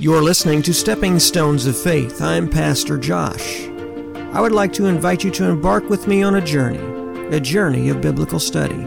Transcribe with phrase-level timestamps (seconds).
[0.00, 2.22] You're listening to Stepping Stones of Faith.
[2.22, 3.66] I'm Pastor Josh.
[4.32, 6.78] I would like to invite you to embark with me on a journey,
[7.34, 8.86] a journey of biblical study.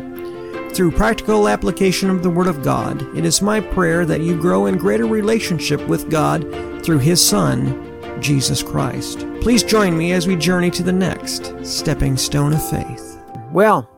[0.73, 4.67] Through practical application of the Word of God, it is my prayer that you grow
[4.67, 6.43] in greater relationship with God
[6.81, 9.27] through His Son, Jesus Christ.
[9.41, 13.21] Please join me as we journey to the next stepping stone of faith.
[13.51, 13.89] Well,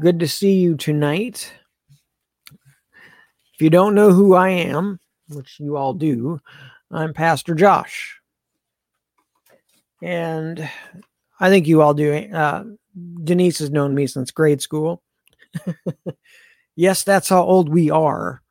[0.00, 1.52] good to see you tonight.
[3.54, 4.98] If you don't know who I am,
[5.30, 6.40] which you all do,
[6.90, 8.20] I'm Pastor Josh.
[10.02, 10.68] And
[11.38, 12.12] I think you all do.
[12.12, 12.64] Uh,
[13.22, 15.02] Denise has known me since grade school.
[16.76, 18.42] yes, that's how old we are.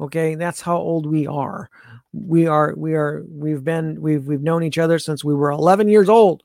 [0.00, 1.70] Okay, that's how old we are.
[2.12, 5.88] We are we are we've been we've we've known each other since we were 11
[5.88, 6.42] years old.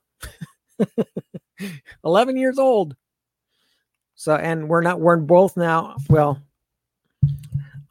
[2.03, 2.95] 11 years old.
[4.15, 6.41] So and we're not we're both now well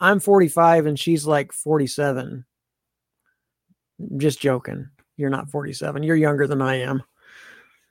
[0.00, 2.44] I'm 45 and she's like 47.
[4.16, 4.88] Just joking.
[5.16, 6.02] You're not 47.
[6.02, 7.02] You're younger than I am.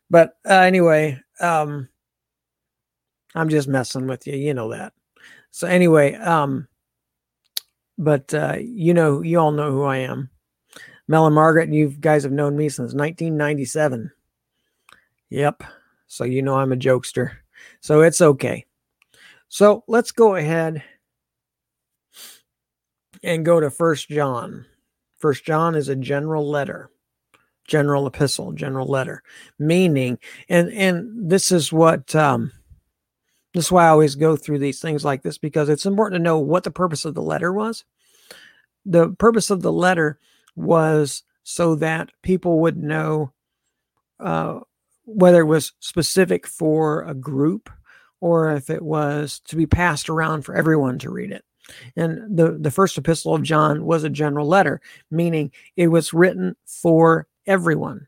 [0.09, 1.87] But uh, anyway, um,
[3.35, 4.35] I'm just messing with you.
[4.35, 4.93] You know that.
[5.51, 6.67] So anyway, um,
[7.97, 10.29] but uh, you know, you all know who I am.
[11.07, 14.11] Mel and Margaret, you guys have known me since 1997.
[15.29, 15.63] Yep.
[16.07, 17.31] So you know I'm a jokester.
[17.81, 18.65] So it's okay.
[19.47, 20.83] So let's go ahead
[23.23, 24.65] and go to First John.
[25.17, 26.89] First John is a general letter,
[27.67, 29.23] general epistle, general letter,
[29.57, 30.17] meaning,
[30.47, 32.51] and and this is what um,
[33.53, 36.23] this is why I always go through these things like this because it's important to
[36.23, 37.83] know what the purpose of the letter was.
[38.85, 40.19] The purpose of the letter
[40.55, 43.33] was so that people would know
[44.19, 44.59] uh,
[45.05, 47.69] whether it was specific for a group
[48.21, 51.43] or if it was to be passed around for everyone to read it.
[51.95, 54.81] And the, the first epistle of John was a general letter,
[55.11, 58.07] meaning it was written for everyone.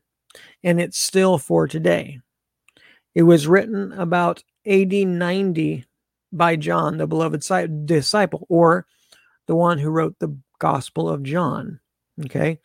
[0.62, 2.20] And it's still for today.
[3.14, 5.84] It was written about AD 90
[6.32, 8.86] by John, the beloved disciple, or
[9.46, 11.80] the one who wrote the Gospel of John.
[12.24, 12.58] Okay.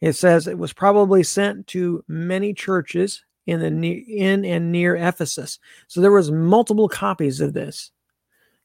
[0.00, 5.58] It says it was probably sent to many churches in the in and near Ephesus.
[5.88, 7.90] So there was multiple copies of this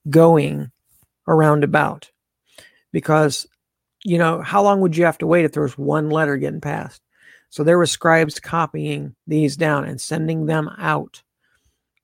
[0.09, 0.71] going
[1.27, 2.11] around about.
[2.91, 3.47] Because
[4.03, 6.61] you know how long would you have to wait if there was one letter getting
[6.61, 7.01] passed?
[7.49, 11.23] So there were scribes copying these down and sending them out.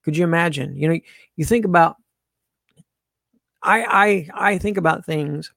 [0.04, 0.76] Could you imagine?
[0.76, 0.98] You know
[1.36, 1.96] you think about
[3.62, 5.52] i i i think about things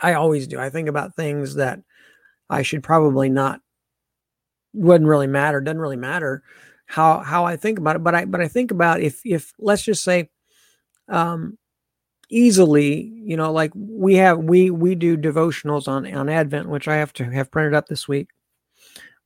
[0.00, 0.58] i always do.
[0.58, 1.80] I think about things that
[2.50, 3.60] i should probably not
[4.74, 6.42] wouldn't really matter doesn't really matter
[6.86, 8.04] how how i think about it.
[8.04, 10.28] But i but i think about if if let's just say
[11.08, 11.56] um
[12.30, 16.96] easily you know like we have we we do devotionals on on advent which i
[16.96, 18.28] have to have printed up this week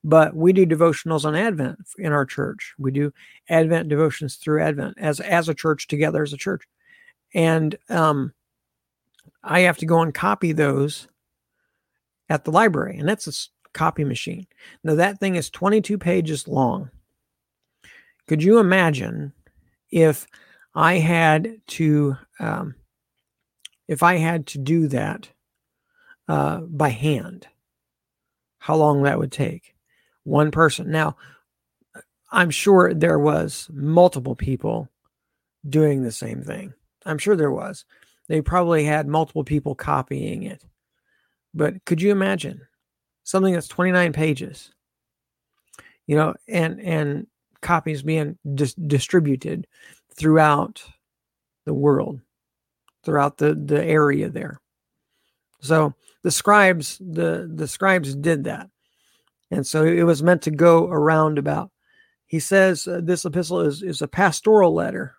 [0.05, 2.75] but we do devotionals on advent in our church.
[2.79, 3.13] We do
[3.49, 6.65] advent devotions through advent as as a church together as a church.
[7.35, 8.33] And um
[9.45, 11.09] i have to go and copy those
[12.29, 14.47] at the library and that's a copy machine.
[14.85, 16.91] Now that thing is 22 pages long.
[18.27, 19.33] Could you imagine
[19.91, 20.27] if
[20.75, 22.75] i had to um,
[23.89, 25.29] if I had to do that
[26.29, 27.47] uh, by hand,
[28.59, 29.75] how long that would take.
[30.25, 30.91] One person.
[30.91, 31.17] Now,
[32.31, 34.89] I'm sure there was multiple people
[35.69, 36.73] doing the same thing.
[37.05, 37.85] I'm sure there was.
[38.29, 40.65] They probably had multiple people copying it.
[41.53, 42.63] But could you imagine
[43.25, 44.73] something that's 29 pages?
[46.07, 47.27] You know, and and
[47.61, 49.67] copies being dis- distributed
[50.15, 50.83] throughout
[51.65, 52.21] the world
[53.05, 54.61] throughout the the area there.
[55.61, 58.69] So the scribes the the scribes did that,
[59.51, 61.71] and so it was meant to go around about.
[62.27, 65.17] He says uh, this epistle is is a pastoral letter,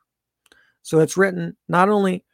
[0.81, 2.25] so it's written not only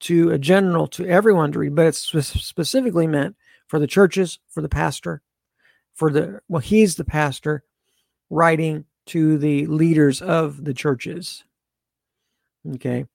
[0.00, 3.36] to a general to everyone to read, but it's specifically meant
[3.68, 5.22] for the churches, for the pastor,
[5.94, 7.64] for the well, he's the pastor
[8.30, 11.44] writing to the leaders of the churches.
[12.74, 13.06] Okay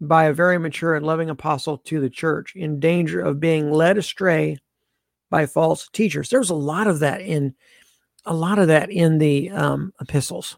[0.00, 3.98] by a very mature and loving apostle to the church in danger of being led
[3.98, 4.58] astray
[5.30, 6.30] by false teachers.
[6.30, 7.54] There's a lot of that in
[8.24, 10.56] a lot of that in the um, epistles.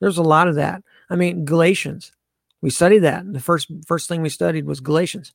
[0.00, 0.82] There's a lot of that.
[1.08, 2.12] I mean, Galatians.
[2.60, 3.30] We studied that.
[3.30, 5.34] The first first thing we studied was Galatians.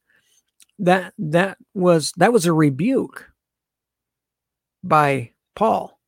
[0.79, 3.29] That that was that was a rebuke
[4.83, 5.99] by Paul.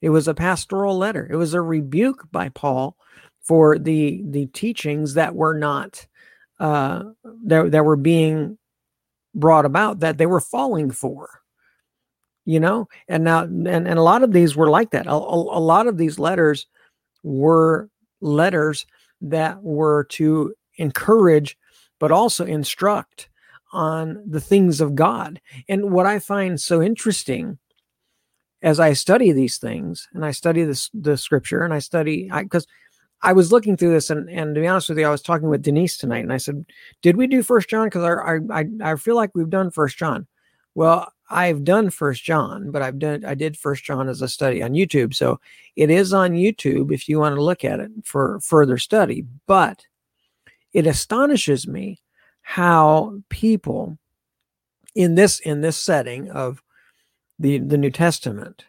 [0.00, 1.26] It was a pastoral letter.
[1.30, 2.96] It was a rebuke by Paul
[3.44, 6.06] for the the teachings that were not
[6.60, 7.04] uh,
[7.46, 8.58] that that were being
[9.34, 11.30] brought about that they were falling for.
[12.46, 15.58] you know and now and, and a lot of these were like that a, a,
[15.58, 16.66] a lot of these letters
[17.24, 17.90] were
[18.22, 18.86] letters
[19.22, 21.58] that were to encourage
[22.00, 23.30] but also instruct
[23.72, 27.58] on the things of god and what i find so interesting
[28.62, 32.66] as i study these things and i study this the scripture and i study because
[33.24, 35.48] I, was looking through this and, and to be honest with you, I was talking
[35.48, 36.64] with Denise tonight and I said,
[37.02, 37.88] did we do first John?
[37.90, 40.26] Cause I, I, I feel like we've done first John.
[40.74, 44.62] Well, I've done First John, but I've done I did First John as a study
[44.62, 45.40] on YouTube, so
[45.74, 49.24] it is on YouTube if you want to look at it for further study.
[49.46, 49.86] But
[50.72, 52.00] it astonishes me
[52.42, 53.98] how people
[54.94, 56.62] in this in this setting of
[57.38, 58.64] the the New Testament,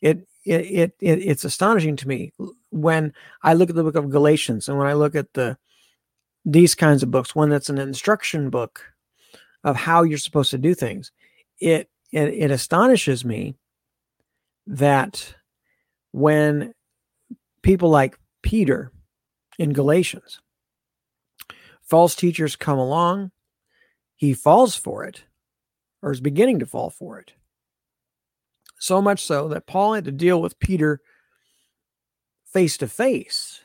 [0.00, 2.32] it it, it, it it's astonishing to me
[2.72, 5.56] when I look at the book of Galatians and when I look at the
[6.44, 8.82] these kinds of books, one that's an instruction book
[9.62, 11.12] of how you're supposed to do things.
[11.60, 13.54] It it, it astonishes me
[14.66, 15.34] that
[16.12, 16.74] when
[17.62, 18.90] people like Peter
[19.58, 20.40] in Galatians,
[21.82, 23.30] false teachers come along,
[24.16, 25.24] he falls for it
[26.02, 27.32] or is beginning to fall for it.
[28.78, 31.00] So much so that Paul had to deal with Peter
[32.52, 33.60] face to face.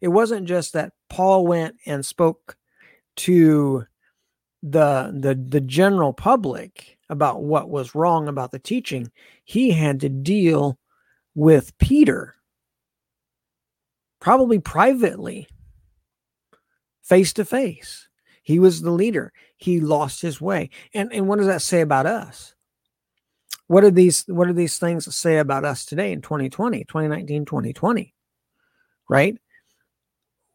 [0.00, 2.56] It wasn't just that Paul went and spoke
[3.16, 3.86] to
[4.62, 9.10] the the the general public about what was wrong about the teaching.
[9.44, 10.78] He had to deal
[11.34, 12.34] with peter
[14.22, 15.48] probably privately
[17.02, 18.08] face to face.
[18.44, 19.32] He was the leader.
[19.56, 20.70] He lost his way.
[20.94, 22.54] And and what does that say about us
[23.72, 28.14] what are these what are these things say about us today in 2020 2019 2020
[29.08, 29.38] right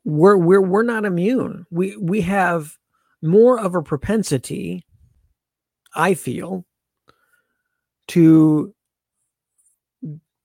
[0.05, 2.77] we're we're we're not immune we we have
[3.21, 4.85] more of a propensity,
[5.93, 6.65] I feel,
[8.09, 8.73] to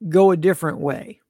[0.08, 1.20] go a different way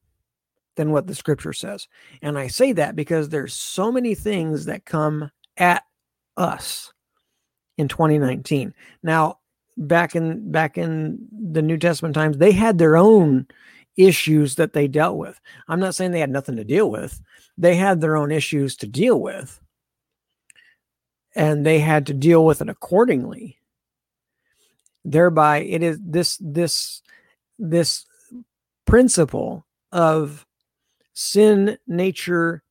[0.76, 1.88] than what the scripture says.
[2.22, 5.82] And I say that because there's so many things that come at
[6.36, 6.92] us
[7.76, 8.72] in 2019.
[9.02, 9.38] Now,
[9.86, 13.46] back in back in the New Testament times, they had their own
[13.96, 15.40] issues that they dealt with.
[15.68, 17.20] I'm not saying they had nothing to deal with.
[17.58, 19.60] They had their own issues to deal with
[21.34, 23.58] and they had to deal with it accordingly
[25.04, 27.02] thereby it is this this
[27.58, 28.06] this
[28.86, 30.46] principle of
[31.14, 32.62] sin nature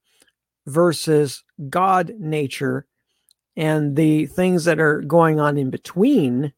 [0.65, 2.85] versus god nature
[3.57, 6.53] and the things that are going on in between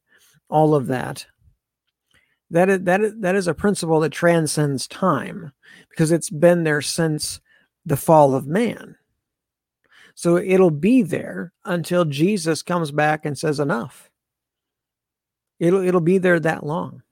[0.53, 1.25] all of that
[2.49, 5.51] that is, that is, that is a principle that transcends time
[5.89, 7.41] because it's been there since
[7.85, 8.95] the fall of man
[10.15, 14.09] so it'll be there until Jesus comes back and says enough.
[15.59, 17.03] It'll it'll be there that long.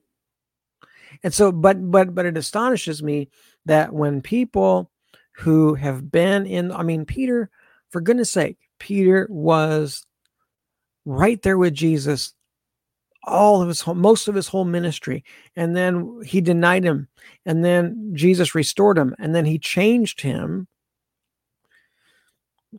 [1.24, 3.30] And so but but but it astonishes me
[3.66, 4.92] that when people
[5.38, 7.50] who have been in I mean Peter
[7.90, 10.06] for goodness sake Peter was
[11.06, 12.34] right there with Jesus
[13.24, 15.24] all of his whole, most of his whole ministry
[15.56, 17.08] and then he denied him
[17.46, 20.68] and then Jesus restored him and then he changed him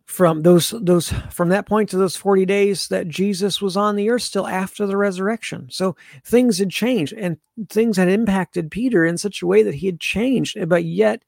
[0.06, 4.08] from those those from that point to those 40 days that Jesus was on the
[4.08, 5.68] earth still after the resurrection.
[5.70, 7.36] So things had changed and
[7.68, 11.24] things had impacted Peter in such a way that he had changed, but yet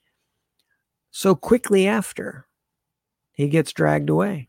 [1.10, 2.46] so quickly after
[3.32, 4.48] he gets dragged away.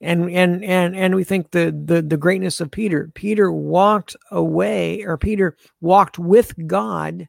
[0.00, 3.10] And and and and we think the the the greatness of Peter.
[3.14, 7.28] Peter walked away or Peter walked with God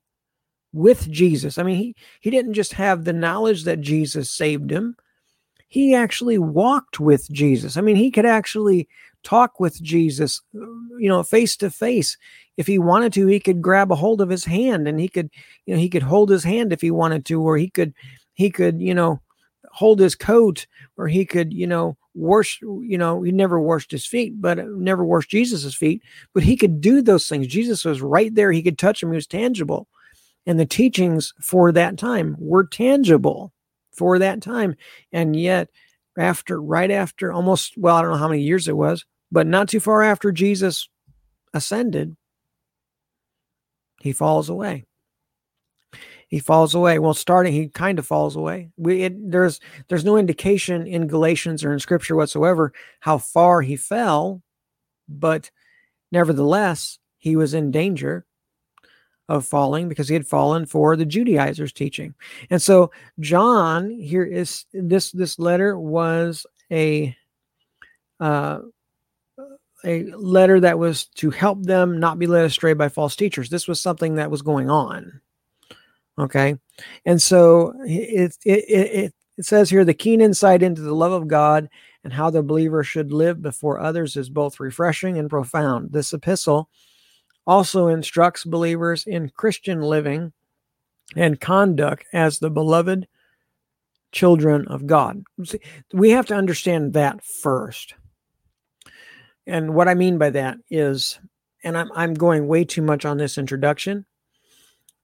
[0.72, 1.58] with Jesus.
[1.58, 4.96] I mean, he he didn't just have the knowledge that Jesus saved him.
[5.68, 7.78] He actually walked with Jesus.
[7.78, 8.88] I mean, he could actually
[9.24, 12.18] talk with Jesus, you know, face to face.
[12.58, 15.30] If he wanted to, he could grab a hold of his hand and he could,
[15.66, 17.94] you know, he could hold his hand if he wanted to, or he could,
[18.34, 19.22] he could, you know,
[19.72, 20.66] hold his coat,
[20.98, 24.66] or he could, you know, wash, you know, he never washed his feet, but uh,
[24.68, 26.02] never washed Jesus's feet,
[26.34, 27.48] but he could do those things.
[27.48, 28.52] Jesus was right there.
[28.52, 29.12] He could touch him.
[29.12, 29.88] He was tangible
[30.46, 33.54] and the teachings for that time were tangible
[33.92, 34.76] for that time
[35.12, 35.70] and yet
[36.18, 39.70] after right after almost well i don't know how many years it was but not
[39.70, 40.90] too far after jesus
[41.54, 42.16] ascended
[44.02, 44.86] he falls away
[46.30, 49.60] he falls away well starting he kind of falls away we it, there's
[49.90, 52.72] there's no indication in galatians or in scripture whatsoever
[53.02, 54.42] how far he fell
[55.08, 55.52] but
[56.12, 58.26] nevertheless he was in danger
[59.30, 62.16] of falling because he had fallen for the Judaizers' teaching.
[62.50, 67.16] And so John here is this this letter was a
[68.20, 68.60] uh,
[69.86, 73.50] a letter that was to help them not be led astray by false teachers.
[73.50, 75.22] This was something that was going on.
[76.20, 76.56] Okay.
[77.06, 81.28] And so it, it, it, it says here the keen insight into the love of
[81.28, 81.70] God
[82.04, 85.92] and how the believer should live before others is both refreshing and profound.
[85.92, 86.70] This epistle
[87.48, 90.34] also instructs believers in Christian living
[91.16, 93.08] and conduct as the beloved
[94.12, 95.24] children of God.
[95.94, 97.96] We have to understand that first.
[99.48, 101.20] And what I mean by that is,
[101.64, 104.06] and I'm, I'm going way too much on this introduction,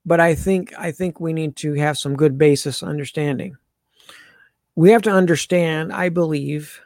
[0.06, 3.56] but I think I think we need to have some good basis understanding.
[4.76, 6.80] We have to understand, I believe,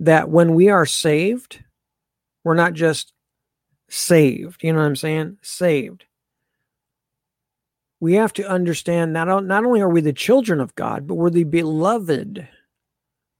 [0.00, 1.62] that when we are saved,
[2.44, 3.12] we're not just
[3.88, 4.64] saved.
[4.64, 5.38] You know what I'm saying?
[5.42, 6.04] Saved.
[8.00, 11.30] We have to understand not, not only are we the children of God, but we're
[11.30, 12.46] the beloved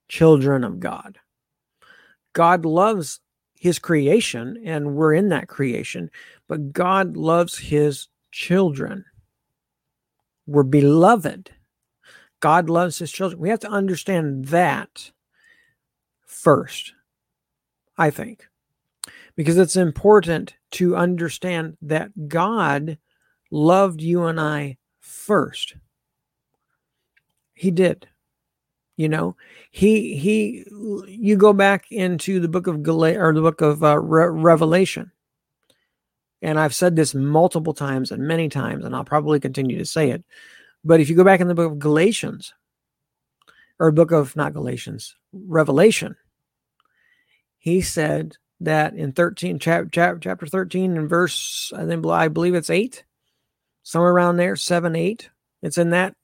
[0.08, 1.18] children of God.
[2.32, 3.20] God loves
[3.54, 6.10] his creation, and we're in that creation,
[6.48, 9.06] but God loves his children.
[10.46, 11.50] We're beloved.
[12.40, 13.40] God loves his children.
[13.40, 15.10] We have to understand that
[16.26, 16.92] first,
[17.96, 18.46] I think,
[19.36, 22.98] because it's important to understand that God
[23.50, 25.74] loved you and I first.
[27.54, 28.06] He did.
[28.98, 29.36] You know,
[29.70, 30.66] he he
[31.08, 35.10] you go back into the book of Gal- or the book of uh, Re- Revelation.
[36.42, 40.10] And I've said this multiple times and many times and I'll probably continue to say
[40.10, 40.24] it.
[40.84, 42.52] But if you go back in the book of Galatians
[43.78, 46.16] or book of not Galatians, Revelation,
[47.58, 52.54] he said that in 13 chap, chap, chapter 13 and verse I think I believe
[52.54, 53.04] it's 8
[53.86, 55.30] somewhere around there, seven, eight.
[55.62, 56.16] It's in that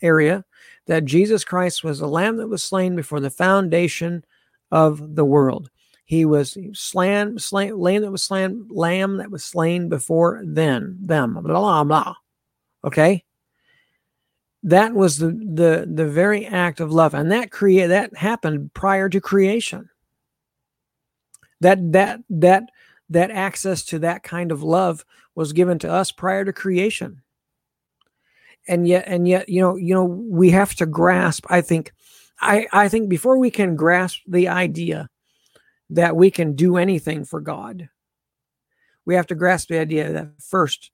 [0.00, 0.42] area
[0.86, 4.24] that Jesus Christ was the lamb that was slain before the foundation
[4.70, 5.70] of the world.
[6.10, 11.34] He was slain, slain, lamb that was slain, lamb that was slain before then, them,
[11.34, 12.14] blah, blah, blah.
[12.82, 13.24] Okay.
[14.64, 17.14] That was the, the, the very act of love.
[17.14, 19.88] And that create that happened prior to creation.
[21.60, 22.64] That, that, that,
[23.08, 25.04] that access to that kind of love
[25.36, 27.22] was given to us prior to creation
[28.66, 31.94] and yet and yet you know you know we have to grasp i think
[32.40, 35.08] i i think before we can grasp the idea
[35.90, 37.88] that we can do anything for god.
[39.04, 40.90] We have to grasp the idea that first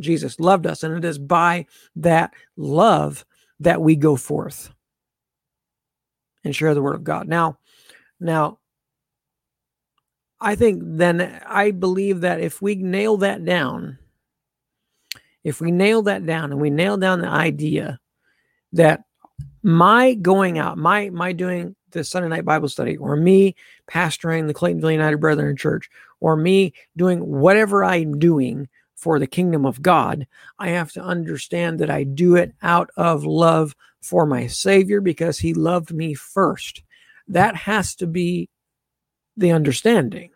[0.00, 1.64] jesus loved us and it is by
[1.94, 3.24] that love
[3.60, 4.74] that we go forth
[6.42, 7.28] and share the word of god.
[7.28, 7.58] Now
[8.20, 8.58] now
[10.40, 13.98] I think then I believe that if we nail that down,
[15.42, 17.98] if we nail that down and we nail down the idea
[18.72, 19.04] that
[19.62, 23.56] my going out, my my doing the Sunday night Bible study, or me
[23.88, 25.88] pastoring the Claytonville United Brethren Church,
[26.20, 30.26] or me doing whatever I'm doing for the kingdom of God,
[30.58, 35.38] I have to understand that I do it out of love for my Savior because
[35.38, 36.82] He loved me first.
[37.26, 38.50] That has to be
[39.36, 40.30] the understanding.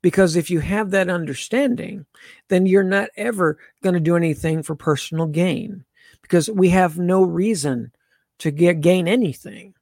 [0.00, 2.06] Because if you have that understanding,
[2.48, 5.84] then you're not ever going to do anything for personal gain
[6.22, 7.92] because we have no reason
[8.38, 9.74] to get gain anything.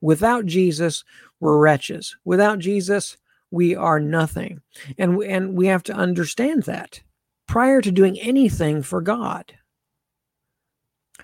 [0.00, 1.04] Without Jesus,
[1.40, 2.16] we're wretches.
[2.24, 3.16] Without Jesus,
[3.50, 4.60] we are nothing.
[4.98, 7.00] And, and we have to understand that
[7.46, 9.54] prior to doing anything for God.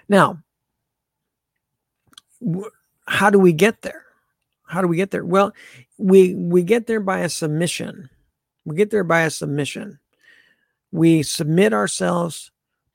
[0.09, 0.38] Now,
[3.07, 4.04] how do we get there?
[4.66, 5.25] How do we get there?
[5.25, 5.52] Well,
[5.99, 8.09] we we get there by a submission.
[8.64, 9.99] We get there by a submission.
[10.90, 12.50] We submit ourselves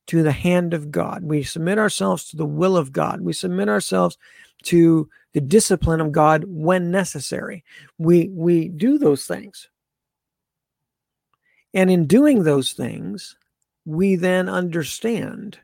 [0.07, 1.23] to the hand of God.
[1.23, 3.21] We submit ourselves to the will of God.
[3.21, 4.17] We submit ourselves
[4.63, 7.63] to the discipline of God when necessary.
[7.97, 9.69] We we do those things.
[11.73, 13.35] And in doing those things,
[13.85, 15.59] we then understand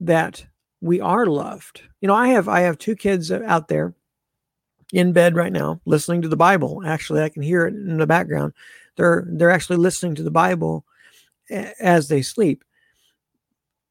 [0.00, 0.44] that
[0.80, 1.82] we are loved.
[2.00, 3.94] You know, I have I have two kids out there
[4.92, 6.82] in bed right now listening to the Bible.
[6.84, 8.52] Actually, I can hear it in the background.
[8.96, 10.84] They're they're actually listening to the Bible
[11.50, 12.64] as they sleep.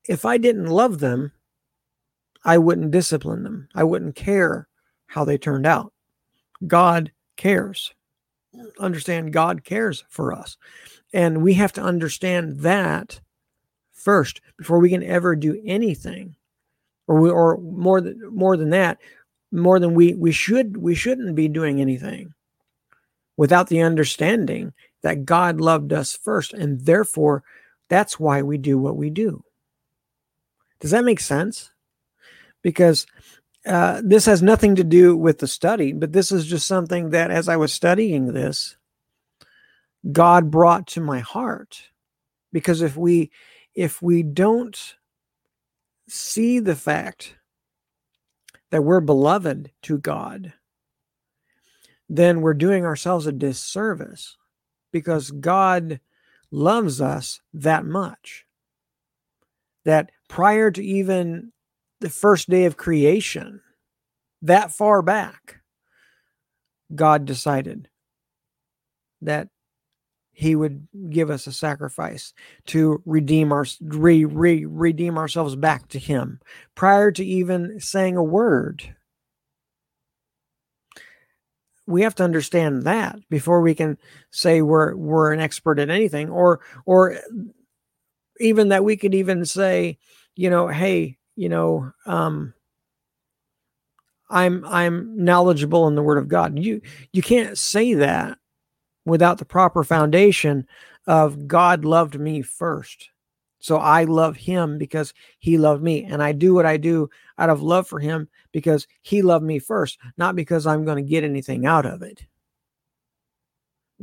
[0.08, 1.32] If I didn't love them,
[2.44, 3.70] I wouldn't discipline them.
[3.74, 4.68] I wouldn't care
[5.14, 5.94] how they turned out.
[6.66, 7.94] God cares.
[8.80, 10.58] Understand God cares for us.
[11.14, 13.22] And we have to understand that
[13.92, 16.36] first before we can ever do anything
[17.08, 18.98] or we, or more than more than that
[19.52, 22.34] more than we we should we shouldn't be doing anything
[23.38, 27.44] without the understanding that God loved us first and therefore
[27.88, 29.44] that's why we do what we do.
[30.80, 31.70] Does that make sense?
[32.64, 33.06] Because
[33.66, 37.32] uh, this has nothing to do with the study, but this is just something that
[37.32, 38.76] as I was studying this,
[40.12, 41.90] God brought to my heart.
[42.52, 43.32] Because if we
[43.74, 44.96] if we don't
[46.08, 47.36] see the fact
[48.70, 50.54] that we're beloved to God,
[52.10, 54.38] then we're doing ourselves a disservice
[54.92, 56.00] because God
[56.52, 58.46] loves us that much.
[59.86, 61.52] That prior to even
[62.04, 63.62] the first day of creation,
[64.42, 65.62] that far back,
[66.94, 67.88] God decided
[69.22, 69.48] that
[70.34, 72.34] he would give us a sacrifice
[72.66, 76.42] to redeem our re, re, redeem ourselves back to him.
[76.76, 78.94] Prior to even saying a word
[81.86, 83.98] we have to understand that before we can
[84.32, 87.18] say we're we're an expert at anything or or
[88.40, 89.98] even that we could even say
[90.38, 92.54] you know hey you know um
[94.30, 98.38] i'm i'm knowledgeable in the word of god you you can't say that
[99.06, 100.66] without the proper foundation
[101.08, 103.10] of god loved me first
[103.60, 107.50] so i love him because he loved me and i do what i do out
[107.50, 111.24] of love for him because he loved me first, not because I'm going to get
[111.24, 112.24] anything out of it.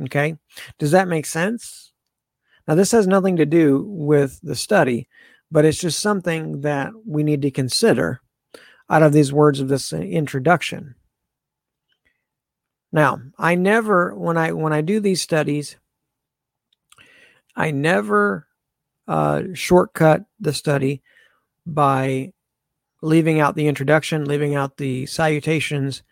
[0.02, 0.36] Okay.
[0.78, 1.92] Does that make sense?
[2.68, 5.08] Now, this has nothing to do with the study,
[5.50, 8.20] but it's just something that we need to consider
[8.88, 10.94] out of these words of this introduction.
[12.92, 15.76] Now, I never when I when I do these studies,
[17.54, 18.46] I never
[19.06, 21.02] uh, shortcut the study
[21.66, 22.32] by
[23.02, 26.02] leaving out the introduction, leaving out the salutations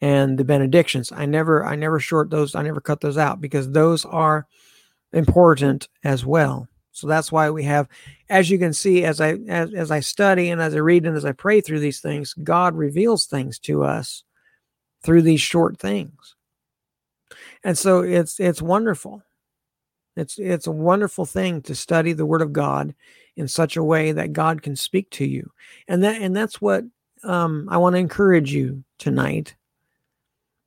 [0.00, 1.12] and the benedictions.
[1.12, 4.46] I never I never short those, I never cut those out because those are
[5.12, 6.68] important as well.
[6.92, 7.88] So that's why we have
[8.28, 11.16] as you can see as I as, as I study and as I read and
[11.16, 14.24] as I pray through these things, God reveals things to us
[15.02, 16.36] through these short things.
[17.64, 19.22] And so it's it's wonderful.
[20.16, 22.94] It's it's a wonderful thing to study the word of God
[23.36, 25.50] in such a way that God can speak to you.
[25.88, 26.84] And that and that's what
[27.24, 29.54] um, I want to encourage you tonight.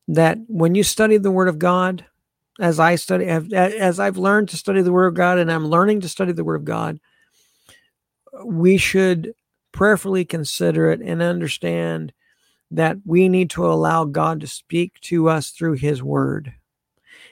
[0.07, 2.05] That when you study the Word of God,
[2.59, 6.01] as I study, as I've learned to study the Word of God, and I'm learning
[6.01, 6.99] to study the Word of God,
[8.45, 9.33] we should
[9.71, 12.13] prayerfully consider it and understand
[12.71, 16.53] that we need to allow God to speak to us through His Word,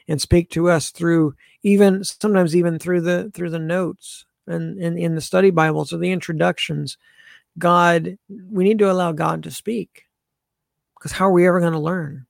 [0.08, 4.98] and speak to us through even sometimes even through the through the notes and in,
[4.98, 6.98] in the study Bibles or the introductions,
[7.58, 10.04] God, we need to allow God to speak.
[10.96, 12.26] Because how are we ever going to learn?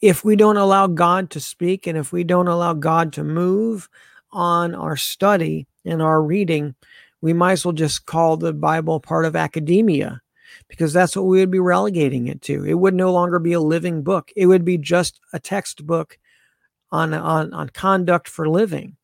[0.00, 3.88] If we don't allow God to speak and if we don't allow God to move
[4.30, 6.74] on our study and our reading,
[7.20, 10.20] we might as well just call the Bible part of academia
[10.68, 12.64] because that's what we would be relegating it to.
[12.64, 14.30] It would no longer be a living book.
[14.36, 16.18] It would be just a textbook
[16.90, 18.96] on on on conduct for living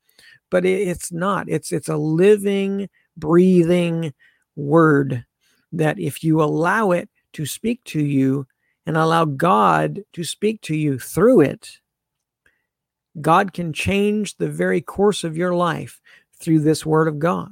[0.54, 1.48] but it, it's not.
[1.48, 4.14] It's it's a living, breathing
[4.54, 5.24] word
[5.72, 8.46] that if you allow it to speak to you
[8.86, 11.78] and allow God to speak to you through it,
[13.20, 16.00] God can change the very course of your life
[16.38, 17.50] through this word of God.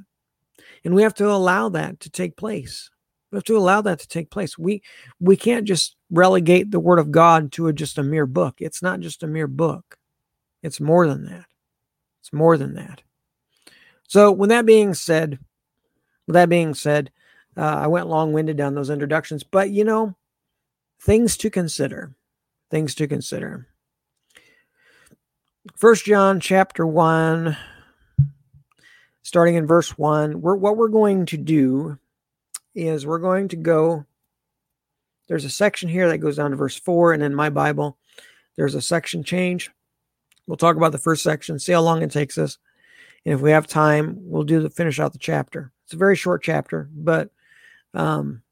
[0.85, 2.90] And we have to allow that to take place.
[3.31, 4.59] We have to allow that to take place.
[4.59, 4.83] We
[5.21, 8.57] we can't just relegate the word of God to a, just a mere book.
[8.59, 9.97] It's not just a mere book.
[10.62, 11.47] It's more than that.
[12.21, 13.03] It's more than that.
[14.07, 15.38] So, with that being said,
[16.27, 17.11] with that being said,
[17.57, 20.14] uh, I went long winded down those introductions, but you know,
[21.03, 22.15] things to consider.
[22.71, 23.67] Things to consider.
[25.77, 27.57] First John chapter 1,
[29.23, 30.41] starting in verse 1.
[30.41, 31.99] We're, what we're going to do
[32.75, 34.07] is we're going to go.
[35.29, 37.99] There's a section here that goes down to verse 4, and in my Bible,
[38.57, 39.71] there's a section change.
[40.47, 42.59] We'll talk about the first section, see how long it takes us.
[43.25, 45.73] And if we have time, we'll do the finish out the chapter.
[45.85, 47.31] It's a very short chapter, but
[47.95, 48.43] um,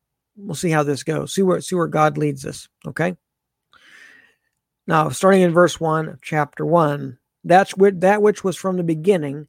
[0.42, 1.34] we'll see how this goes.
[1.34, 2.68] See where see where God leads us.
[2.86, 3.16] Okay.
[4.86, 8.82] Now, starting in verse one of chapter one, that's what that which was from the
[8.82, 9.46] beginning,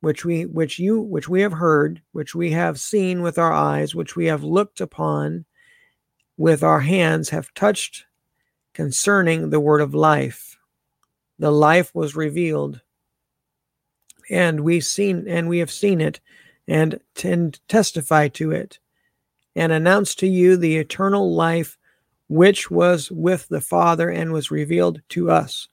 [0.00, 3.94] which we which you which we have heard, which we have seen with our eyes,
[3.94, 5.44] which we have looked upon
[6.36, 8.04] with our hands, have touched
[8.74, 10.48] concerning the word of life
[11.38, 12.80] the life was revealed
[14.30, 16.20] and we've seen and we have seen it
[16.66, 18.78] and, and testify to it
[19.58, 21.76] and announce to you the eternal life
[22.28, 25.68] which was with the father and was revealed to us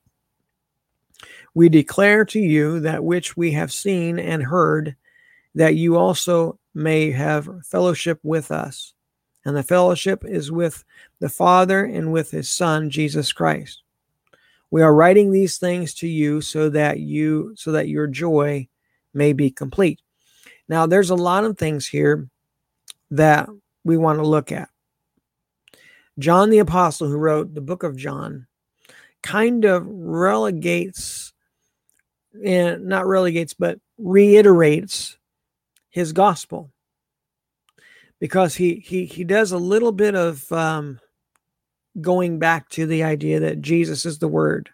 [1.53, 4.95] we declare to you that which we have seen and heard
[5.53, 8.95] that you also may have fellowship with us
[9.45, 10.83] and the fellowship is with
[11.19, 13.83] the Father and with his Son, Jesus Christ.
[14.71, 18.67] We are writing these things to you so that you so that your joy
[19.13, 20.01] may be complete.
[20.67, 22.27] Now there's a lot of things here
[23.11, 23.47] that
[23.85, 24.67] we want to look at.
[26.19, 28.47] John the apostle who wrote the book of John
[29.21, 31.33] kind of relegates
[32.43, 35.17] and not relegates but reiterates
[35.89, 36.71] his gospel
[38.19, 40.99] because he he he does a little bit of um,
[42.01, 44.69] going back to the idea that Jesus is the Word.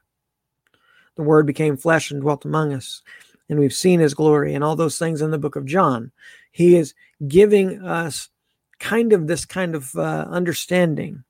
[1.15, 3.01] The Word became flesh and dwelt among us,
[3.49, 6.11] and we've seen His glory and all those things in the book of John.
[6.51, 6.93] He is
[7.27, 8.29] giving us
[8.81, 11.23] kind of this kind of uh, understanding.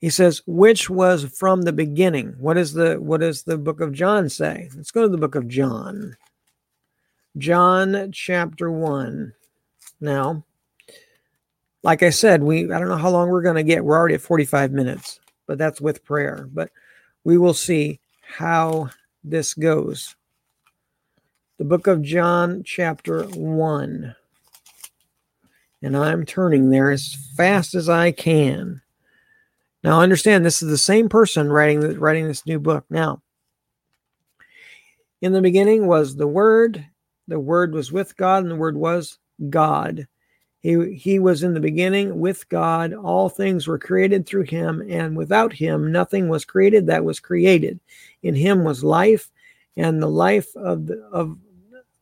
[0.00, 3.92] He says, "Which was from the beginning." What is the what does the book of
[3.92, 4.68] John say?
[4.76, 6.16] Let's go to the book of John.
[7.38, 9.34] John chapter one.
[10.00, 10.44] Now,
[11.82, 13.84] like I said, we I don't know how long we're going to get.
[13.84, 16.48] We're already at 45 minutes, but that's with prayer.
[16.52, 16.70] But
[17.24, 18.90] we will see how
[19.22, 20.16] this goes.
[21.58, 24.16] The book of John, chapter 1.
[25.82, 28.82] And I'm turning there as fast as I can.
[29.82, 32.84] Now understand this is the same person writing writing this new book.
[32.90, 33.22] Now,
[35.22, 36.86] in the beginning was the word,
[37.28, 40.06] the word was with God, and the word was God.
[40.60, 42.92] He, he was in the beginning with God.
[42.92, 47.80] All things were created through him, and without him, nothing was created that was created.
[48.22, 49.30] In him was life,
[49.76, 51.38] and the life of the, of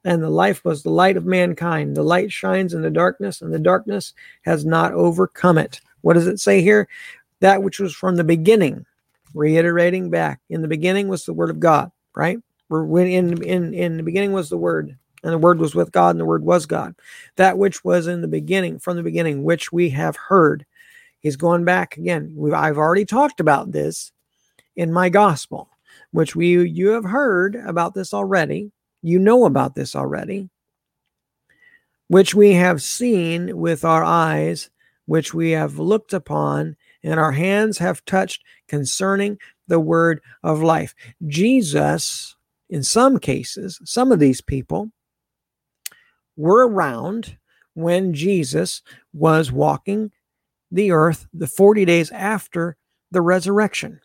[0.04, 1.96] and the life was the light of mankind.
[1.96, 5.80] The light shines in the darkness, and the darkness has not overcome it.
[6.02, 6.88] What does it say here?
[7.40, 8.86] That which was from the beginning,
[9.34, 10.40] reiterating back.
[10.48, 12.38] In the beginning was the word of God, right?
[12.70, 16.20] In in in the beginning was the word, and the word was with God, and
[16.20, 16.94] the word was God.
[17.36, 20.64] That which was in the beginning, from the beginning, which we have heard.
[21.20, 22.36] He's going back again.
[22.54, 24.12] I've already talked about this
[24.76, 25.68] in my gospel,
[26.12, 28.70] which we you have heard about this already.
[29.02, 30.48] You know about this already,
[32.08, 34.70] which we have seen with our eyes,
[35.06, 40.94] which we have looked upon, and our hands have touched concerning the word of life.
[41.26, 42.36] Jesus,
[42.68, 44.90] in some cases, some of these people
[46.36, 47.36] were around
[47.74, 48.82] when Jesus
[49.12, 50.10] was walking
[50.70, 52.76] the earth the 40 days after
[53.10, 54.00] the resurrection.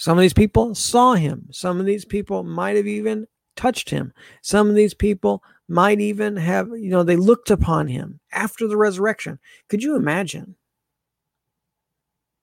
[0.00, 1.46] Some of these people saw him.
[1.50, 4.14] Some of these people might have even touched him.
[4.40, 8.78] Some of these people might even have, you know, they looked upon him after the
[8.78, 9.38] resurrection.
[9.68, 10.56] Could you imagine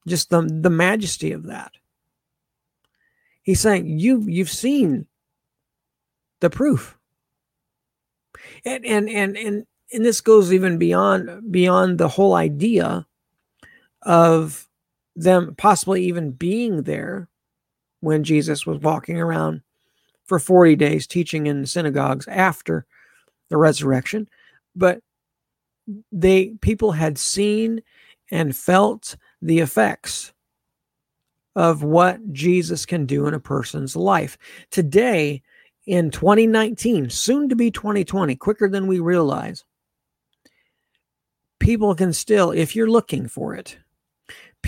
[0.07, 1.71] just the, the majesty of that?
[3.41, 5.07] He's saying, you, you've seen
[6.41, 6.95] the proof
[8.65, 13.07] and and and and, and this goes even beyond beyond the whole idea
[14.03, 14.67] of
[15.15, 17.27] them possibly even being there
[18.01, 19.61] when Jesus was walking around
[20.25, 22.85] for 40 days teaching in synagogues after
[23.49, 24.27] the resurrection
[24.75, 25.01] but
[26.11, 27.81] they people had seen
[28.31, 30.33] and felt the effects
[31.55, 34.37] of what Jesus can do in a person's life.
[34.69, 35.41] Today,
[35.87, 39.65] in 2019, soon to be 2020, quicker than we realize,
[41.59, 43.77] people can still, if you're looking for it,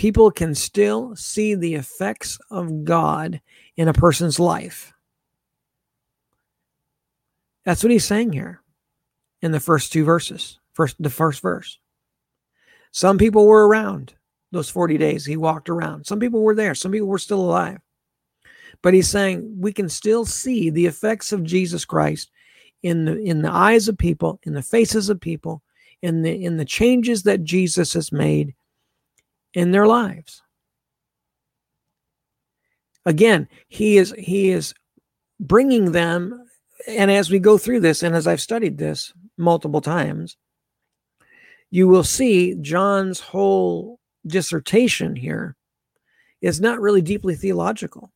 [0.00, 3.38] people can still see the effects of God
[3.76, 4.94] in a person's life.
[7.66, 8.62] That's what he's saying here
[9.42, 11.78] in the first two verses, first the first verse.
[12.92, 14.14] Some people were around
[14.52, 16.06] those 40 days he walked around.
[16.06, 17.78] Some people were there, some people were still alive.
[18.80, 22.30] But he's saying we can still see the effects of Jesus Christ
[22.82, 25.62] in the in the eyes of people, in the faces of people,
[26.00, 28.54] in the in the changes that Jesus has made
[29.54, 30.42] in their lives.
[33.06, 34.74] Again, he is he is
[35.38, 36.44] bringing them
[36.86, 40.36] and as we go through this and as I've studied this multiple times,
[41.70, 45.56] you will see John's whole dissertation here
[46.40, 48.12] is not really deeply theological.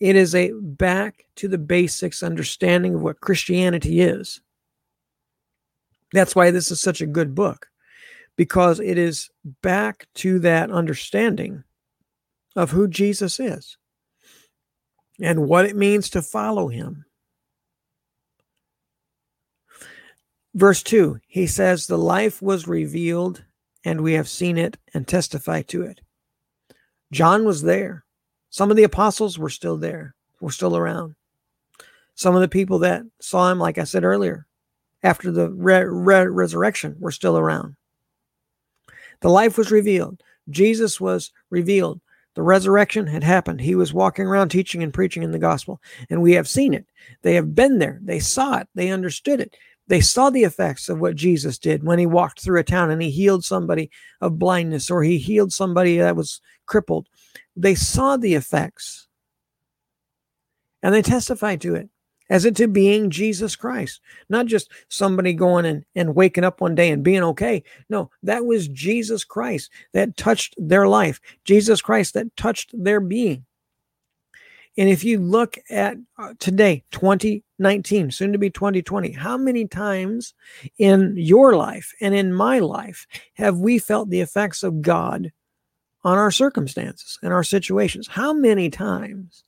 [0.00, 4.40] It is a back to the basics understanding of what Christianity is.
[6.12, 7.68] That's why this is such a good book,
[8.36, 9.30] because it is
[9.62, 11.64] back to that understanding
[12.56, 13.76] of who Jesus is
[15.20, 17.04] and what it means to follow him.
[20.54, 23.44] Verse 2, he says, The life was revealed,
[23.84, 26.00] and we have seen it and testify to it.
[27.12, 28.04] John was there.
[28.50, 31.14] Some of the apostles were still there, were still around.
[32.14, 34.46] Some of the people that saw him, like I said earlier,
[35.02, 37.76] after the re- re- resurrection were still around.
[39.20, 40.22] The life was revealed.
[40.48, 42.00] Jesus was revealed.
[42.34, 43.60] The resurrection had happened.
[43.60, 46.86] He was walking around teaching and preaching in the gospel, and we have seen it.
[47.22, 47.98] They have been there.
[48.02, 48.68] They saw it.
[48.74, 49.56] They understood it.
[49.88, 53.02] They saw the effects of what Jesus did when he walked through a town and
[53.02, 57.08] he healed somebody of blindness or he healed somebody that was crippled.
[57.56, 59.08] They saw the effects
[60.80, 61.88] and they testified to it
[62.30, 66.90] as into being Jesus Christ, not just somebody going and, and waking up one day
[66.90, 67.62] and being okay.
[67.90, 73.44] No, that was Jesus Christ that touched their life, Jesus Christ that touched their being.
[74.78, 80.32] And if you look at uh, today, 2019, soon to be 2020, how many times
[80.78, 85.32] in your life and in my life have we felt the effects of God
[86.04, 88.06] on our circumstances and our situations?
[88.06, 89.42] How many times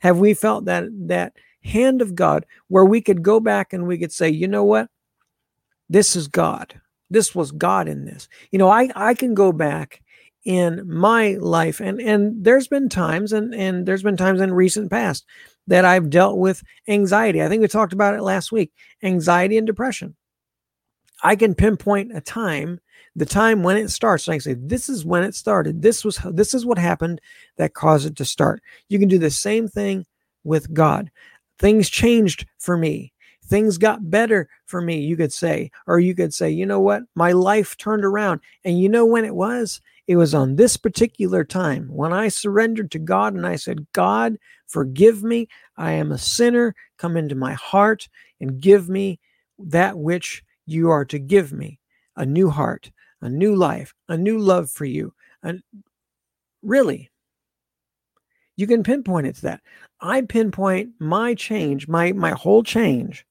[0.00, 3.98] have we felt that that hand of God where we could go back and we
[3.98, 4.88] could say, you know what?
[5.88, 6.80] This is God.
[7.10, 8.28] This was God in this.
[8.50, 10.02] You know, I, I can go back
[10.44, 14.90] in my life and and there's been times and and there's been times in recent
[14.90, 15.24] past
[15.66, 17.42] that I've dealt with anxiety.
[17.42, 18.72] I think we talked about it last week.
[19.02, 20.14] Anxiety and depression.
[21.22, 22.80] I can pinpoint a time,
[23.16, 24.28] the time when it starts.
[24.28, 25.80] And I say, this is when it started.
[25.80, 27.20] This was this is what happened
[27.56, 28.62] that caused it to start.
[28.88, 30.04] You can do the same thing
[30.44, 31.10] with God.
[31.64, 33.14] Things changed for me.
[33.46, 35.70] Things got better for me, you could say.
[35.86, 37.04] Or you could say, you know what?
[37.14, 38.42] My life turned around.
[38.66, 39.80] And you know when it was?
[40.06, 44.36] It was on this particular time when I surrendered to God and I said, God,
[44.66, 45.48] forgive me.
[45.78, 46.74] I am a sinner.
[46.98, 48.10] Come into my heart
[48.42, 49.18] and give me
[49.58, 51.80] that which you are to give me
[52.14, 55.14] a new heart, a new life, a new love for you.
[55.42, 55.62] And
[56.60, 57.10] really,
[58.56, 59.60] you can pinpoint it to that.
[60.00, 63.26] I pinpoint my change, my my whole change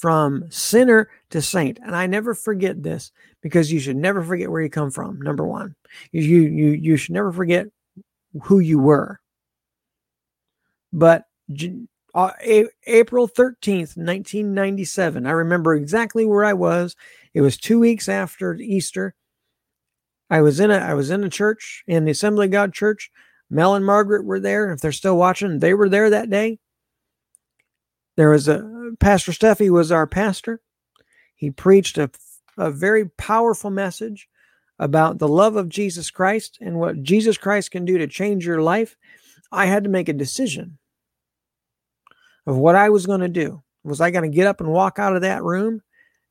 [0.00, 1.78] from sinner to saint.
[1.84, 5.20] And I never forget this because you should never forget where you come from.
[5.20, 5.74] Number one,
[6.12, 7.66] you you you should never forget
[8.44, 9.20] who you were.
[10.92, 11.26] But
[12.14, 12.32] uh,
[12.86, 16.96] April 13th, 1997, I remember exactly where I was.
[17.34, 19.14] It was two weeks after Easter.
[20.30, 23.10] I was in a I was in a church in the Assembly of God Church.
[23.50, 24.72] Mel and Margaret were there.
[24.72, 26.58] If they're still watching, they were there that day.
[28.16, 30.60] There was a Pastor Steffi was our pastor.
[31.34, 32.10] He preached a,
[32.56, 34.28] a very powerful message
[34.78, 38.62] about the love of Jesus Christ and what Jesus Christ can do to change your
[38.62, 38.96] life.
[39.52, 40.78] I had to make a decision
[42.46, 43.62] of what I was going to do.
[43.84, 45.82] Was I going to get up and walk out of that room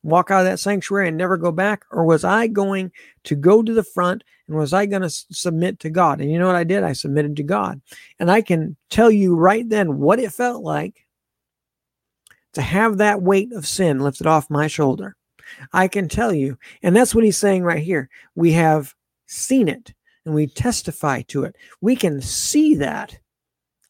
[0.02, 1.84] walk out of that sanctuary and never go back?
[1.90, 2.90] Or was I going
[3.24, 6.20] to go to the front and was I going to s- submit to God?
[6.20, 6.82] And you know what I did?
[6.82, 7.80] I submitted to God.
[8.18, 11.06] And I can tell you right then what it felt like
[12.54, 15.16] to have that weight of sin lifted off my shoulder.
[15.72, 16.58] I can tell you.
[16.82, 18.08] And that's what he's saying right here.
[18.34, 18.94] We have
[19.26, 19.92] seen it
[20.24, 21.56] and we testify to it.
[21.80, 23.18] We can see that.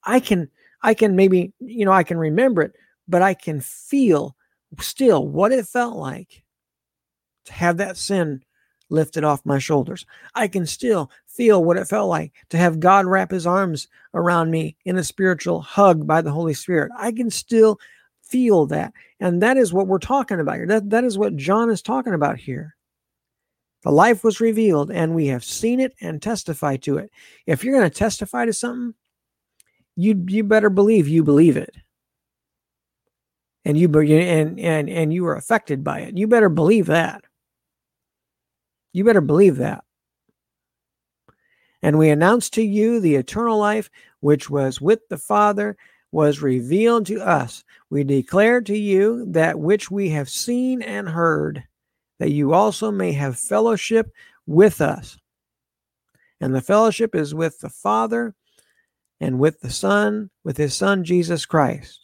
[0.05, 0.51] I can
[0.83, 2.73] I can maybe, you know, I can remember it,
[3.07, 4.35] but I can feel
[4.79, 6.43] still what it felt like
[7.47, 8.43] to have that sin
[8.89, 10.05] lifted off my shoulders.
[10.35, 14.51] I can still feel what it felt like to have God wrap his arms around
[14.51, 16.91] me in a spiritual hug by the Holy Spirit.
[16.99, 17.79] I can still
[18.23, 18.93] feel that.
[19.21, 20.67] And that is what we're talking about here.
[20.67, 22.77] That, that is what John is talking about here.
[23.83, 27.11] The life was revealed and we have seen it and testified to it.
[27.47, 28.95] If you're going to testify to something,
[29.97, 31.75] you you better believe you believe it
[33.65, 36.17] and you and and and you were affected by it.
[36.17, 37.25] You better believe that.
[38.93, 39.85] You better believe that.
[41.83, 45.77] And we announce to you the eternal life which was with the Father
[46.13, 47.65] was revealed to us.
[47.89, 51.65] We declare to you that which we have seen and heard,
[52.19, 54.13] that you also may have fellowship
[54.47, 55.17] with us.
[56.41, 58.35] And the fellowship is with the Father
[59.21, 62.00] and with the Son, with his Son Jesus Christ.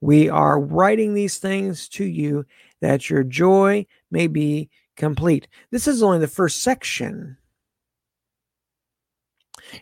[0.00, 2.46] We are writing these things to you
[2.80, 5.48] that your joy may be complete.
[5.70, 7.36] This is only the first section.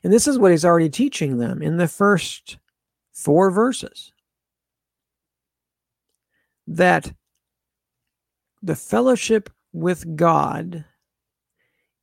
[0.02, 2.58] And this is what he's already teaching them in the first
[3.12, 4.12] four verses
[6.66, 7.12] that
[8.62, 10.84] the fellowship with God,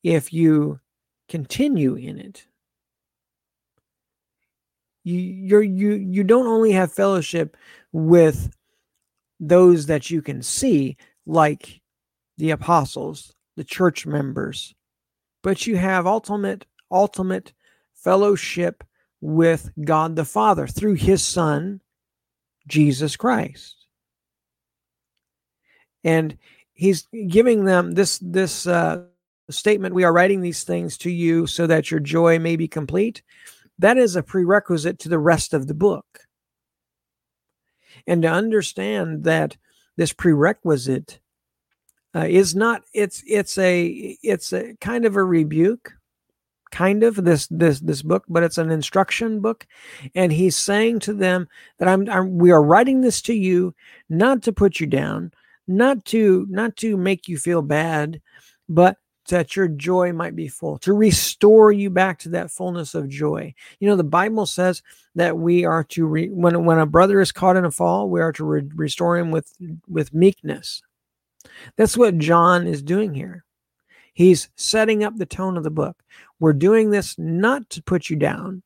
[0.03, 0.79] if you
[1.29, 2.47] continue in it,
[5.05, 7.55] you you're you you don't only have fellowship
[7.93, 8.53] with
[9.39, 11.81] those that you can see like
[12.37, 14.75] the apostles the church members
[15.41, 17.53] but you have ultimate ultimate
[17.93, 18.83] fellowship
[19.21, 21.81] with God the Father through his son
[22.67, 23.75] Jesus Christ.
[26.03, 26.37] And
[26.73, 29.03] he's giving them this this uh,
[29.49, 33.23] statement we are writing these things to you so that your joy may be complete
[33.79, 36.05] that is a prerequisite to the rest of the book.
[38.07, 39.57] And to understand that
[39.97, 41.19] this prerequisite
[42.15, 45.93] uh, is not it's it's a it's a kind of a rebuke
[46.71, 49.65] kind of this this this book but it's an instruction book.
[50.13, 51.47] And he's saying to them
[51.79, 53.73] that I'm, I'm we are writing this to you
[54.09, 55.31] not to put you down
[55.67, 58.21] not to not to make you feel bad
[58.69, 58.97] but
[59.29, 63.53] that your joy might be full, to restore you back to that fullness of joy.
[63.79, 64.83] You know, the Bible says
[65.15, 68.21] that we are to re, when when a brother is caught in a fall, we
[68.21, 69.51] are to re, restore him with
[69.87, 70.81] with meekness.
[71.77, 73.43] That's what John is doing here.
[74.13, 76.01] He's setting up the tone of the book.
[76.39, 78.63] We're doing this not to put you down,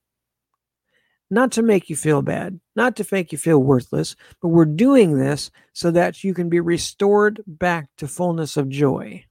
[1.32, 5.18] not to make you feel bad, not to make you feel worthless, but we're doing
[5.18, 9.26] this so that you can be restored back to fullness of joy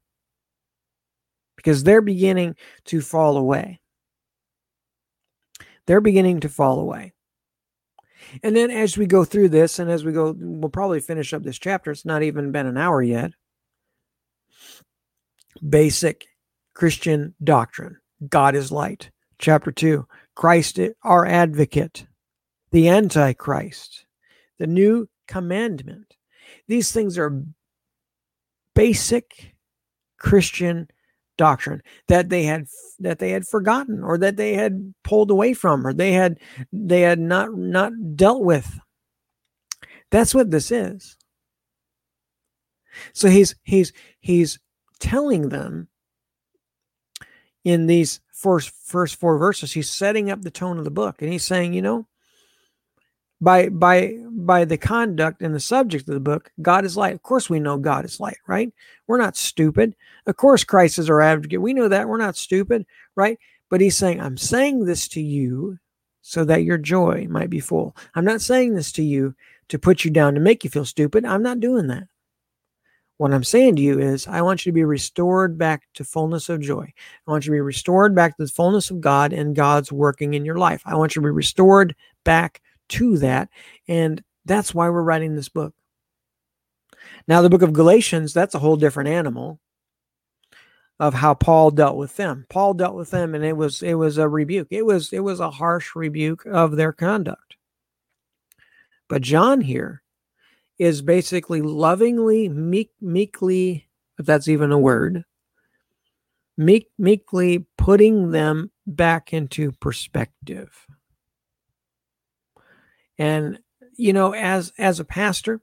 [1.59, 3.81] because they're beginning to fall away.
[5.87, 7.15] They're beginning to fall away.
[8.45, 11.43] And then as we go through this, and as we go, we'll probably finish up
[11.43, 11.91] this chapter.
[11.91, 13.33] It's not even been an hour yet.
[15.69, 16.27] Basic
[16.75, 17.97] Christian doctrine
[18.29, 19.11] God is light.
[19.41, 22.07] Chapter 2 Christ, our advocate,
[22.71, 24.07] the Antichrist,
[24.61, 26.15] the new commandment.
[26.69, 27.43] These things are
[28.75, 29.57] basic
[30.19, 30.87] Christian
[31.39, 32.67] doctrine that they had
[32.99, 36.39] that they had forgotten or that they had pulled away from or they had
[36.73, 38.79] they had not not dealt with.
[40.11, 41.17] That's what this is.
[43.15, 44.59] So he's he's he's
[45.01, 45.89] telling them
[47.65, 51.31] in these first first four verses he's setting up the tone of the book and
[51.31, 52.08] he's saying you know
[53.41, 57.15] by by by the conduct and the subject of the book god is light.
[57.15, 58.73] Of course we know god is light right?
[59.07, 59.95] We're not stupid.
[60.27, 61.63] Of course christ is our advocate.
[61.63, 62.09] We know that.
[62.09, 63.39] We're not stupid right?
[63.71, 65.79] But he's saying i'm saying this to you
[66.23, 67.97] so that your joy might be full.
[68.15, 69.35] I'm not saying this to you
[69.69, 71.25] to put you down to make you feel stupid.
[71.25, 72.05] I'm not doing that.
[73.19, 76.49] What i'm saying to you is i want you to be restored back to fullness
[76.49, 76.93] of joy.
[77.27, 80.35] I want you to be restored back to the fullness of god and god's working
[80.35, 80.83] in your life.
[80.85, 83.49] I want you to be restored back to that.
[83.87, 85.75] And that's why we're writing this book.
[87.27, 89.61] Now, the book of Galatians, that's a whole different animal
[91.01, 92.47] of how Paul dealt with them.
[92.49, 94.69] Paul dealt with them and it was it was a rebuke.
[94.71, 97.57] It was it was a harsh rebuke of their conduct.
[99.09, 100.03] But John here
[100.77, 105.25] is basically lovingly meek meekly if that's even a word
[106.59, 110.87] meek meekly putting them back into perspective.
[113.19, 113.59] And
[113.97, 115.61] you know, as as a pastor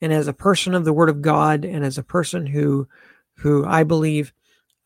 [0.00, 2.88] and as a person of the Word of God, and as a person who
[3.38, 4.32] who I believe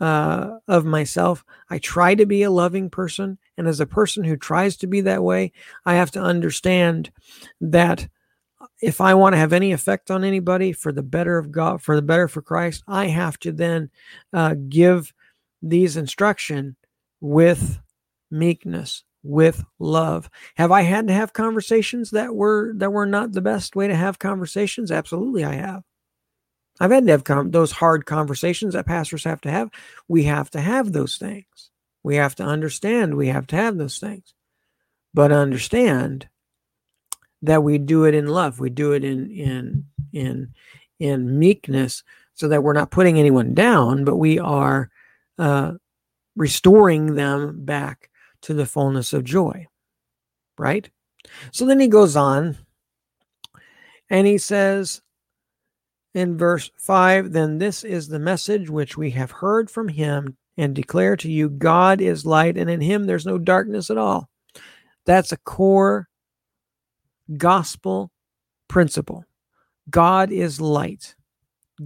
[0.00, 4.36] uh, of myself, I try to be a loving person, and as a person who
[4.36, 5.52] tries to be that way,
[5.84, 7.12] I have to understand
[7.60, 8.08] that
[8.80, 11.96] if I want to have any effect on anybody for the better of God, for
[11.96, 13.90] the better for Christ, I have to then
[14.32, 15.12] uh, give
[15.62, 16.76] these instruction
[17.20, 17.78] with
[18.30, 20.30] meekness with love.
[20.56, 23.94] Have I had to have conversations that were that were not the best way to
[23.94, 24.90] have conversations?
[24.90, 25.82] Absolutely, I have.
[26.80, 29.70] I've had to have com- those hard conversations that pastors have to have.
[30.08, 31.70] We have to have those things.
[32.02, 33.16] We have to understand.
[33.16, 34.32] We have to have those things,
[35.12, 36.28] but understand
[37.42, 38.60] that we do it in love.
[38.60, 40.54] We do it in in in
[40.98, 42.02] in meekness,
[42.34, 44.90] so that we're not putting anyone down, but we are
[45.38, 45.72] uh,
[46.36, 48.09] restoring them back
[48.42, 49.66] to the fullness of joy.
[50.58, 50.88] Right?
[51.52, 52.58] So then he goes on
[54.08, 55.02] and he says
[56.14, 60.74] in verse 5 Then this is the message which we have heard from him and
[60.74, 64.28] declare to you God is light, and in him there's no darkness at all.
[65.06, 66.08] That's a core
[67.36, 68.10] gospel
[68.68, 69.24] principle.
[69.88, 71.14] God is light.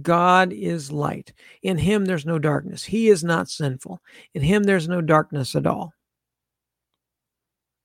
[0.01, 1.31] God is light.
[1.61, 2.83] In him there's no darkness.
[2.83, 4.01] He is not sinful.
[4.33, 5.93] In him there's no darkness at all.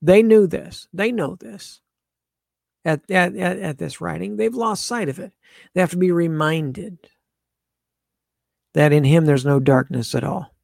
[0.03, 0.89] They knew this.
[0.93, 1.81] They know this
[2.85, 4.37] at, at, at, at this writing.
[4.37, 5.33] They've lost sight of it.
[5.75, 6.99] They have to be reminded
[8.75, 10.55] that in him there's no darkness at all.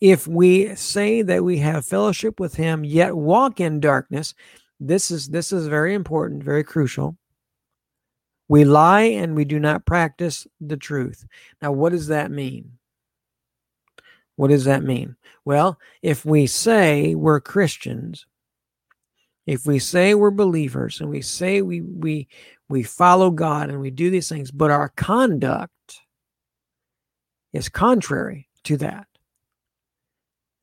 [0.00, 4.34] If we say that we have fellowship with him, yet walk in darkness,
[4.78, 7.16] this is this is very important, very crucial.
[8.48, 11.26] We lie and we do not practice the truth.
[11.62, 12.72] Now, what does that mean?
[14.36, 15.16] What does that mean?
[15.46, 18.26] Well, if we say we're Christians
[19.46, 22.28] If we say we're believers and we say we we
[22.68, 26.00] we follow God and we do these things, but our conduct
[27.52, 29.06] is contrary to that,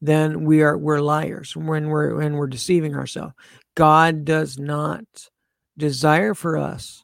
[0.02, 3.34] then we are we're liars when we're when we're deceiving ourselves.
[3.76, 5.06] God does not
[5.78, 7.04] desire for us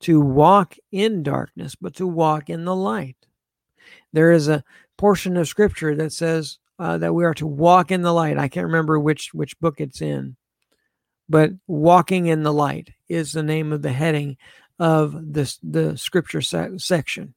[0.00, 3.16] to walk in darkness, but to walk in the light.
[4.12, 4.64] There is a
[4.98, 8.38] portion of scripture that says uh, that we are to walk in the light.
[8.38, 10.36] I can't remember which which book it's in,
[11.28, 14.36] but walking in the light is the name of the heading
[14.78, 17.34] of this the scripture se- section.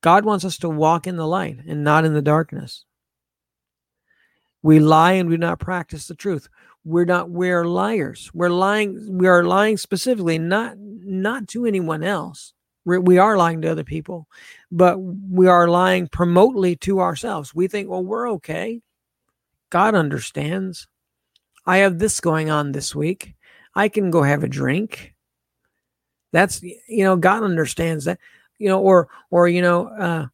[0.00, 2.84] God wants us to walk in the light and not in the darkness.
[4.62, 6.48] We lie and we do not practice the truth.
[6.84, 8.30] We're not we're liars.
[8.34, 12.52] We're lying we are lying specifically not not to anyone else.
[12.84, 14.28] We're, lying to other people,
[14.70, 17.54] but we are lying promotely to ourselves.
[17.54, 18.82] We think, well, we're okay.
[19.70, 20.86] God understands.
[21.66, 23.34] I have this going on this week.
[23.74, 25.14] I can go have a drink.
[26.32, 28.18] That's you know, God understands that.
[28.58, 30.26] You know, or or you know, uh,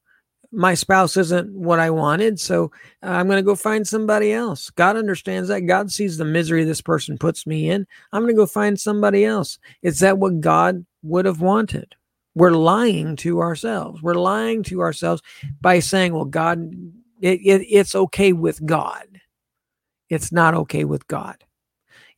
[0.53, 2.73] my spouse isn't what I wanted, so
[3.03, 4.71] uh, I'm going to go find somebody else.
[4.71, 5.63] God understands that.
[5.63, 7.87] God sees the misery this person puts me in.
[8.13, 9.59] I'm going to go find somebody else.
[9.83, 11.95] Is that what God would have wanted?
[12.35, 14.03] We're lying to ourselves.
[14.03, 15.23] We're lying to ourselves
[15.61, 16.73] by saying, well, God,
[17.21, 19.05] it, it, it's okay with God.
[20.09, 21.45] It's not okay with God.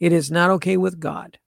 [0.01, 1.39] It is not okay with God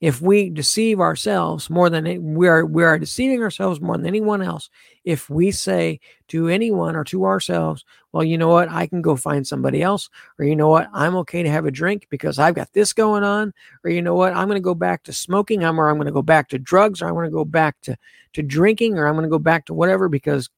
[0.00, 4.40] if we deceive ourselves more than we are we are deceiving ourselves more than anyone
[4.40, 4.70] else
[5.04, 8.70] if we say to anyone or to ourselves well you know what?
[8.70, 10.88] I can go find somebody else or you know what?
[10.92, 13.52] I'm okay to have a drink because i've got this going on
[13.84, 14.34] or you know what?
[14.34, 16.58] I'm going to go back to smoking i'm or i'm going to go back to
[16.58, 17.96] drugs or i'm going to go back to
[18.32, 20.48] to drinking or i'm going to go back to whatever because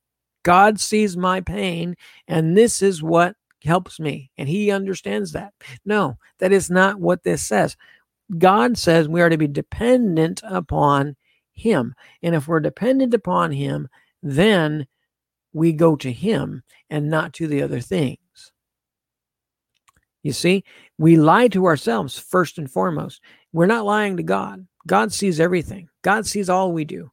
[0.45, 1.97] god sees my pain
[2.28, 5.53] and this is what helps me and he understands that.
[5.84, 7.76] No that is not what this says
[8.38, 11.16] God says we are to be dependent upon
[11.52, 11.94] Him.
[12.22, 13.88] And if we're dependent upon Him,
[14.22, 14.86] then
[15.52, 18.18] we go to Him and not to the other things.
[20.22, 20.64] You see,
[20.98, 23.20] we lie to ourselves first and foremost.
[23.52, 24.66] We're not lying to God.
[24.86, 25.88] God sees everything.
[26.02, 27.10] God sees all we do.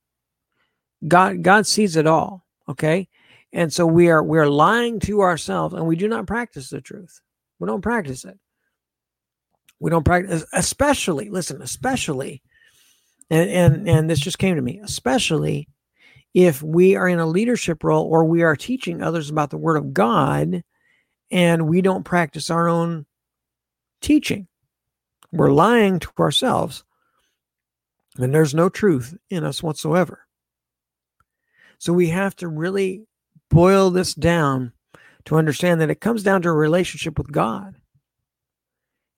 [1.08, 3.08] God God sees it all, okay?
[3.54, 7.22] And so we are we're lying to ourselves and we do not practice the truth.
[7.58, 8.38] We don't practice it.
[9.80, 12.42] We don't practice, especially, listen, especially,
[13.30, 15.70] and, and, and this just came to me, especially
[16.34, 19.78] if we are in a leadership role or we are teaching others about the word
[19.78, 20.64] of God
[21.32, 23.06] and we don't practice our own
[24.02, 24.48] teaching.
[25.32, 26.84] We're lying to ourselves
[28.18, 30.26] and there's no truth in us whatsoever.
[31.78, 33.04] So we have to really
[33.50, 34.74] boil this down
[35.26, 37.76] to understand that it comes down to a relationship with God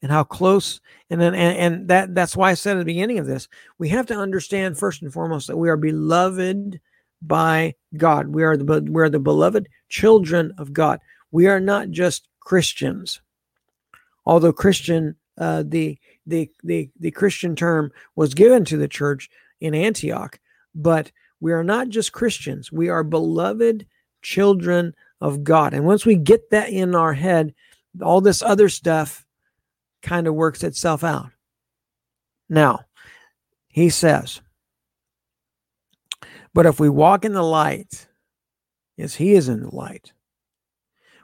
[0.02, 3.20] and how close and then and, and that that's why I said at the beginning
[3.20, 3.48] of this,
[3.78, 6.80] we have to understand first and foremost that we are beloved
[7.22, 8.30] by God.
[8.30, 11.00] We are the we are the beloved children of God.
[11.32, 13.22] We are not just Christians.
[14.26, 19.30] Although Christian uh, the the the the Christian term was given to the church
[19.60, 20.40] in Antioch,
[20.74, 22.72] but we are not just Christians.
[22.72, 23.86] We are beloved
[24.22, 25.74] children of God.
[25.74, 27.54] And once we get that in our head,
[28.02, 29.26] all this other stuff
[30.02, 31.32] kind of works itself out.
[32.50, 32.86] Now,
[33.68, 34.42] he says,
[36.54, 38.08] but if we walk in the light,
[38.98, 40.12] as he is in the light,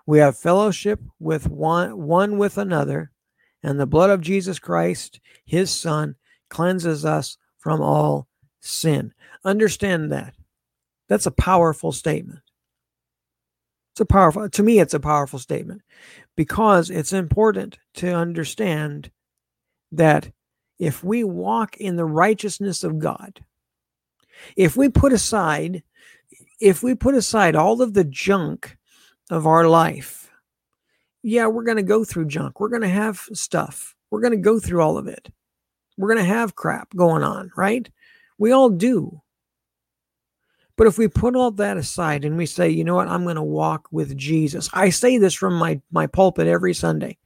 [0.05, 3.11] we have fellowship with one, one with another,
[3.61, 6.15] and the blood of Jesus Christ, his son,
[6.49, 8.27] cleanses us from all
[8.61, 9.13] sin.
[9.43, 10.33] Understand that.
[11.09, 12.39] That's a powerful statement.
[13.97, 15.81] It's a powerful, to me, it's a powerful statement
[16.35, 19.09] because it's important to understand
[19.91, 20.31] that
[20.77, 23.43] if we walk in the righteousness of God,
[24.55, 25.81] if we put aside,
[26.61, 28.77] if we put aside all of the junk
[29.31, 30.29] of our life,
[31.23, 32.59] yeah, we're going to go through junk.
[32.59, 33.95] We're going to have stuff.
[34.11, 35.31] We're going to go through all of it.
[35.97, 37.89] We're going to have crap going on, right?
[38.37, 39.23] We all do.
[40.77, 43.35] But if we put all that aside and we say, you know what, I'm going
[43.35, 44.69] to walk with Jesus.
[44.73, 47.17] I say this from my, my pulpit every Sunday.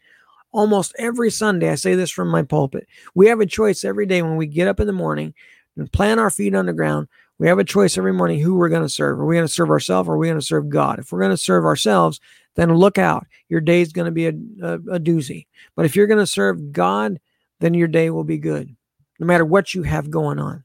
[0.54, 2.88] Almost every Sunday, I say this from my pulpit.
[3.14, 5.34] We have a choice every day when we get up in the morning
[5.78, 7.10] and plant our feet on the ground.
[7.40, 9.20] We have a choice every morning who we're going to serve.
[9.20, 11.00] Are we going to serve ourselves or are we going to serve God?
[11.00, 12.20] If we're going to serve ourselves,
[12.56, 13.28] then look out.
[13.50, 15.48] Your day is going to be a, a, a doozy.
[15.76, 17.20] But if you're going to serve God,
[17.60, 18.76] then your day will be good,
[19.20, 20.64] no matter what you have going on.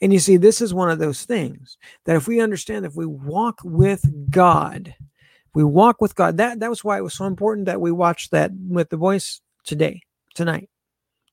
[0.00, 3.06] And you see, this is one of those things that if we understand, if we
[3.06, 4.94] walk with God,
[5.54, 6.36] we walk with God.
[6.36, 9.40] That that was why it was so important that we watched that with the voice
[9.64, 10.02] today.
[10.34, 10.68] tonight.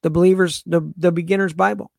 [0.03, 1.91] The believers, the, the beginner's Bible,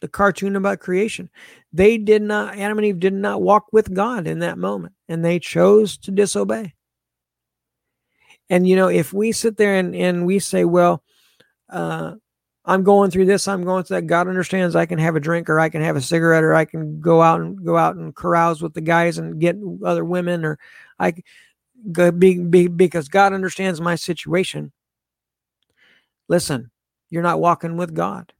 [0.00, 1.30] the cartoon about creation.
[1.72, 5.24] They did not, Adam and Eve did not walk with God in that moment, and
[5.24, 6.74] they chose to disobey.
[8.50, 11.02] And, you know, if we sit there and, and we say, well,
[11.68, 12.14] uh,
[12.68, 14.06] I'm going through this, I'm going through that.
[14.06, 16.66] God understands I can have a drink or I can have a cigarette or I
[16.66, 20.44] can go out and go out and carouse with the guys and get other women
[20.44, 20.58] or
[20.98, 21.14] I
[21.92, 24.72] be, be, because God understands my situation.
[26.28, 26.70] Listen,
[27.08, 28.32] you're not walking with God.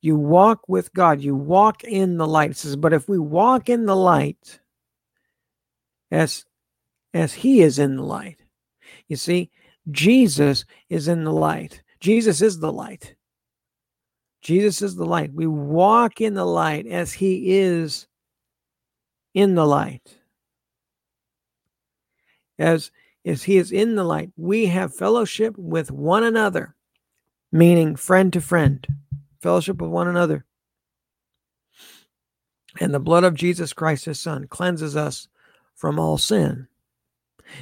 [0.00, 1.20] You walk with God.
[1.20, 2.50] You walk in the light.
[2.50, 4.60] It says, but if we walk in the light
[6.10, 6.44] as
[7.14, 8.42] as he is in the light.
[9.08, 9.50] You see,
[9.90, 11.82] Jesus is in the light.
[12.00, 13.14] Jesus is the light.
[14.40, 15.32] Jesus is the light.
[15.32, 18.06] We walk in the light as he is
[19.34, 20.16] in the light.
[22.58, 22.90] As
[23.24, 26.74] as he is in the light, we have fellowship with one another,
[27.52, 28.86] meaning friend to friend,
[29.42, 30.44] fellowship with one another.
[32.80, 35.28] And the blood of Jesus Christ, his son, cleanses us
[35.74, 36.68] from all sin.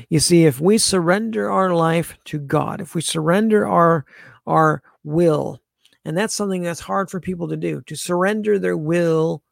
[0.09, 4.05] You see, if we surrender our life to God, if we surrender our
[4.47, 5.61] our will,
[6.05, 9.43] and that's something that's hard for people to do, to surrender their will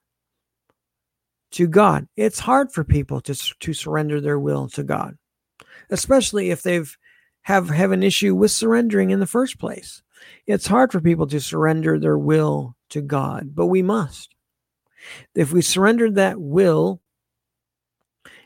[1.53, 2.09] to God.
[2.16, 5.16] It's hard for people to to surrender their will to God
[5.91, 6.97] especially if they've
[7.43, 10.03] have have an issue with surrendering in the first place.
[10.47, 14.35] It's hard for people to surrender their will to God, but we must.
[15.35, 17.03] If we surrender that will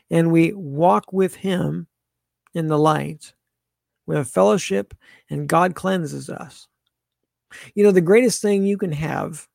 [0.09, 1.87] and we walk with him
[2.53, 3.33] in the light,
[4.05, 4.93] we have fellowship
[5.29, 6.67] and God cleanses us.
[7.75, 9.47] You know, the greatest thing you can have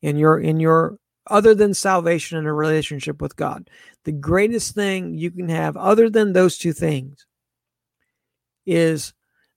[0.00, 3.70] in your in your other than salvation and a relationship with God.
[4.04, 7.26] The greatest thing you can have, other than those two things,
[8.66, 9.12] is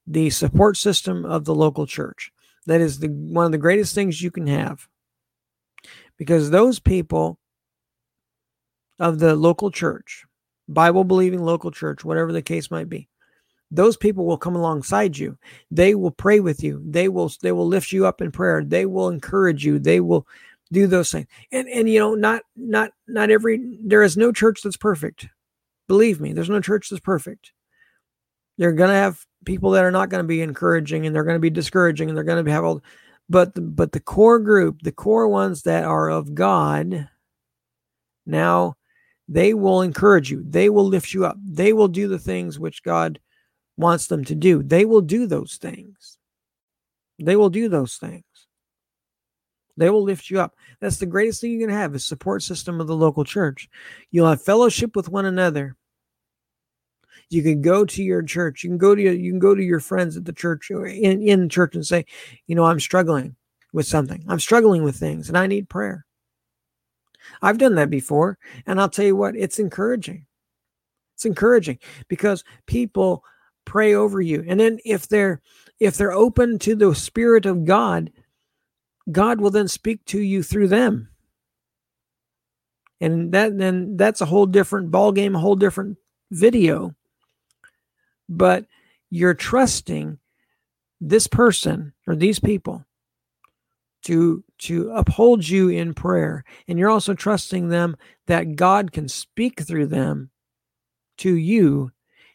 [0.08, 2.32] the support system of the local church.
[2.68, 4.88] That is the one of the greatest things you can have.
[6.18, 7.40] Because those people
[9.00, 10.26] of the local church,
[10.68, 13.08] Bible believing local church, whatever the case might be,
[13.72, 15.38] those people will come alongside you.
[15.72, 16.82] They will pray with you.
[16.86, 18.64] They will they will lift you up in prayer.
[18.64, 19.80] They will encourage you.
[19.80, 20.28] They will
[20.72, 24.62] do those things and and you know not not not every there is no church
[24.64, 25.28] that's perfect
[25.88, 27.52] believe me there's no church that's perfect
[28.58, 31.36] they're going to have people that are not going to be encouraging and they're going
[31.36, 32.82] to be discouraging and they're going to have all
[33.30, 37.08] but the, but the core group the core ones that are of god
[38.26, 38.76] now
[39.28, 42.84] they will encourage you they will lift you up they will do the things which
[42.84, 43.20] god
[43.78, 46.18] wants them to do they will do those things
[47.20, 48.24] they will do those things
[49.78, 50.56] they will lift you up.
[50.80, 53.70] That's the greatest thing you can have is support system of the local church.
[54.12, 55.76] You'll have fellowship with one another.
[57.30, 58.64] You can go to your church.
[58.64, 61.22] You can go to your, you can go to your friends at the church in,
[61.22, 62.06] in church and say,
[62.48, 63.36] you know, I'm struggling
[63.74, 64.24] with something.
[64.28, 66.06] I'm struggling with things and I need prayer.
[67.42, 68.38] I've done that before.
[68.66, 70.26] And I'll tell you what, it's encouraging.
[71.16, 73.24] It's encouraging because people
[73.66, 74.44] pray over you.
[74.48, 75.42] And then if they're
[75.80, 78.12] if they're open to the spirit of God,
[79.12, 81.10] God will then speak to you through them.
[83.02, 85.98] And that then that's a whole different ball game, a whole different
[86.32, 86.96] video.
[88.28, 88.66] But
[89.10, 90.18] you're trusting
[91.02, 92.86] this person or these people
[94.06, 97.98] to to uphold you in prayer and you're also trusting them
[98.28, 100.30] that God can speak through them
[101.18, 101.92] to you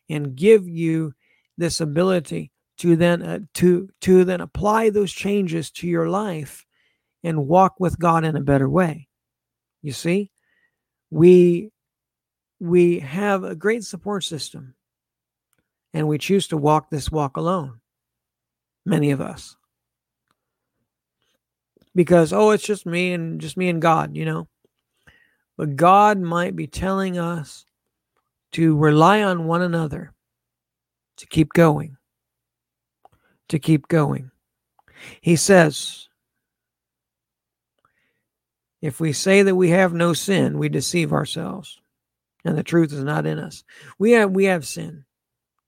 [0.08, 1.14] and give you
[1.56, 6.66] this ability to then uh, to to then apply those changes to your life
[7.22, 9.08] and walk with God in a better way.
[9.82, 10.32] You see,
[11.10, 11.70] we
[12.58, 14.74] we have a great support system
[15.94, 17.80] and we choose to walk this walk alone.
[18.84, 19.56] Many of us.
[21.95, 24.49] Because oh, it's just me and just me and God, you know.
[25.57, 27.64] But God might be telling us
[28.53, 30.12] to rely on one another
[31.18, 31.97] to keep going
[33.51, 34.30] to keep going.
[35.20, 36.09] He says,
[38.80, 41.80] if we say that we have no sin, we deceive ourselves,
[42.45, 43.62] and the truth is not in us.
[43.99, 45.05] We have we have sin.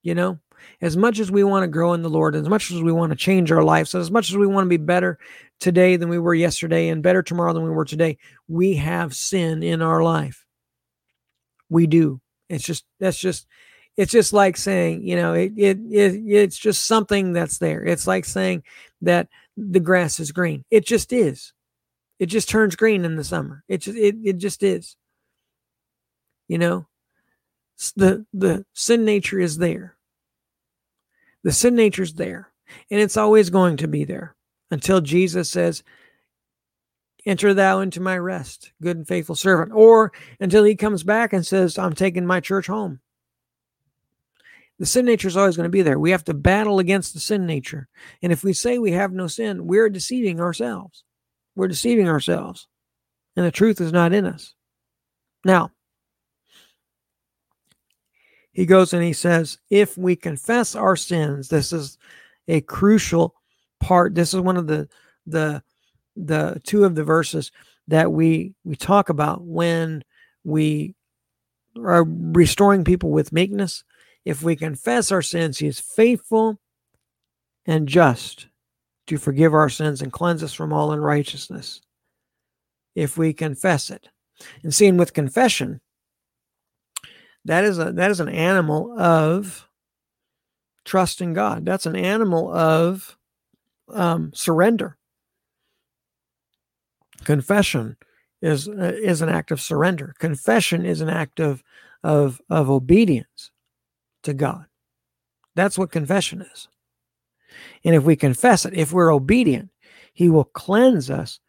[0.01, 0.39] You know,
[0.81, 3.11] as much as we want to grow in the Lord, as much as we want
[3.11, 5.17] to change our lives, as much as we want to be better
[5.59, 9.63] today than we were yesterday and better tomorrow than we were today, we have sin
[9.63, 10.45] in our life.
[11.69, 12.21] We do.
[12.49, 13.47] It's just that's just
[13.95, 17.83] it's just like saying, you know, it, it, it it's just something that's there.
[17.83, 18.63] It's like saying
[19.01, 20.65] that the grass is green.
[20.71, 21.53] It just is.
[22.19, 23.63] It just turns green in the summer.
[23.67, 24.95] It just it, it just is.
[26.47, 26.87] You know,
[27.95, 29.95] the the sin nature is there.
[31.43, 32.51] The sin nature's there.
[32.89, 34.35] And it's always going to be there
[34.71, 35.83] until Jesus says,
[37.25, 41.45] Enter thou into my rest, good and faithful servant, or until he comes back and
[41.45, 42.99] says, I'm taking my church home.
[44.79, 45.99] The sin nature is always going to be there.
[45.99, 47.87] We have to battle against the sin nature.
[48.21, 51.03] And if we say we have no sin, we're deceiving ourselves.
[51.55, 52.67] We're deceiving ourselves.
[53.37, 54.55] And the truth is not in us.
[55.45, 55.71] Now,
[58.53, 61.97] he goes and he says, if we confess our sins, this is
[62.47, 63.35] a crucial
[63.79, 64.15] part.
[64.15, 64.87] This is one of the
[65.25, 65.63] the
[66.15, 67.51] the two of the verses
[67.87, 70.03] that we we talk about when
[70.43, 70.95] we
[71.77, 73.83] are restoring people with meekness.
[74.23, 76.59] If we confess our sins, he is faithful
[77.65, 78.47] and just
[79.07, 81.81] to forgive our sins and cleanse us from all unrighteousness.
[82.95, 84.07] If we confess it.
[84.61, 85.81] And seeing with confession,
[87.45, 89.67] that is a that is an animal of
[90.85, 91.65] trust in God.
[91.65, 93.17] That's an animal of
[93.89, 94.97] um, surrender.
[97.23, 97.97] Confession
[98.41, 100.13] is uh, is an act of surrender.
[100.19, 101.63] Confession is an act of
[102.03, 103.51] of of obedience
[104.23, 104.65] to God.
[105.55, 106.67] That's what confession is.
[107.83, 109.69] And if we confess it, if we're obedient,
[110.13, 111.39] He will cleanse us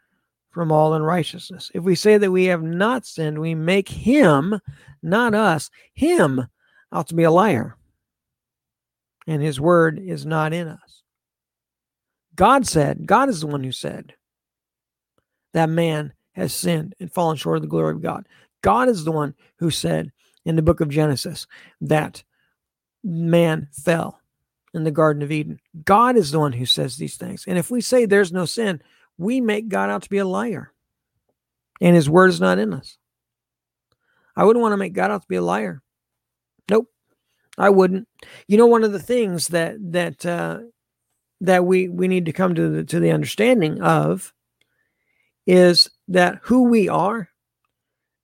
[0.55, 1.69] from all unrighteousness.
[1.73, 4.61] If we say that we have not sinned, we make Him,
[5.03, 6.47] not us, Him
[6.93, 7.75] out to be a liar.
[9.27, 11.03] And His word is not in us.
[12.35, 14.13] God said, God is the one who said
[15.53, 18.25] that man has sinned and fallen short of the glory of God.
[18.61, 20.13] God is the one who said
[20.45, 21.47] in the book of Genesis
[21.81, 22.23] that
[23.03, 24.21] man fell
[24.73, 25.59] in the Garden of Eden.
[25.83, 27.43] God is the one who says these things.
[27.45, 28.81] And if we say there's no sin,
[29.17, 30.71] we make God out to be a liar.
[31.81, 32.97] And his word is not in us.
[34.35, 35.81] I wouldn't want to make God out to be a liar.
[36.69, 36.87] Nope.
[37.57, 38.07] I wouldn't.
[38.47, 40.59] You know, one of the things that that uh,
[41.41, 44.33] that we we need to come to the to the understanding of
[45.47, 47.29] is that who we are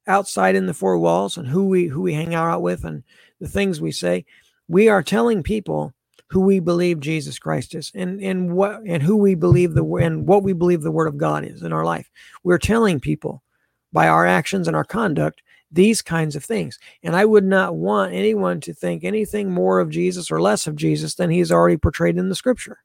[0.07, 3.03] outside in the four walls and who we who we hang out with and
[3.39, 4.25] the things we say,
[4.67, 5.93] we are telling people
[6.32, 10.25] who we believe Jesus Christ is and, and what and who we believe the and
[10.25, 12.09] what we believe the word of God is in our life.
[12.43, 13.43] We're telling people
[13.91, 16.79] by our actions and our conduct these kinds of things.
[17.03, 20.77] And I would not want anyone to think anything more of Jesus or less of
[20.77, 22.79] Jesus than he's already portrayed in the scripture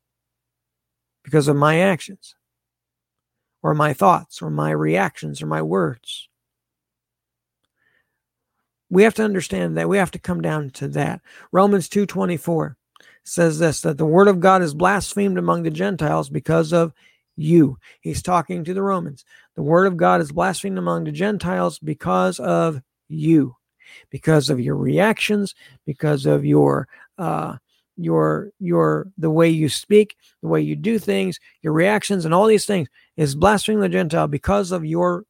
[1.22, 2.34] because of my actions
[3.62, 6.28] or my thoughts or my reactions or my words.
[8.90, 11.20] We have to understand that we have to come down to that.
[11.52, 12.76] Romans 2:24
[13.26, 16.92] says this that the word of God is blasphemed among the Gentiles because of
[17.36, 17.78] you.
[18.00, 19.24] He's talking to the Romans.
[19.56, 23.56] The word of God is blasphemed among the Gentiles because of you,
[24.10, 25.54] because of your reactions,
[25.84, 27.56] because of your uh,
[27.96, 32.46] your your the way you speak, the way you do things, your reactions, and all
[32.46, 35.24] these things is blaspheming the Gentile because of your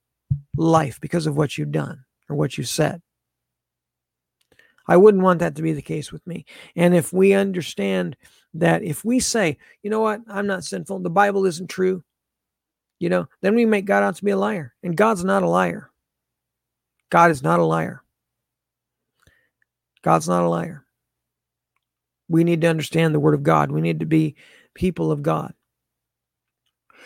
[0.57, 3.01] life, because of what you've done or what you said.
[4.89, 6.45] I wouldn't want that to be the case with me.
[6.77, 8.17] And if we understand
[8.55, 12.03] that if we say, you know what, I'm not sinful, the Bible isn't true,
[12.99, 14.75] you know, then we make God out to be a liar.
[14.83, 15.91] And God's not a liar.
[17.11, 18.03] God is not a liar.
[20.03, 20.85] God's not a liar.
[22.29, 23.71] We need to understand the Word of God.
[23.71, 24.37] We need to be
[24.75, 25.53] people of God.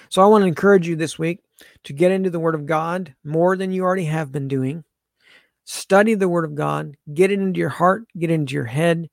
[0.09, 1.41] So I want to encourage you this week
[1.85, 4.85] to get into the Word of God more than you already have been doing
[5.71, 9.09] study the word of God, get it into your heart, get into your head,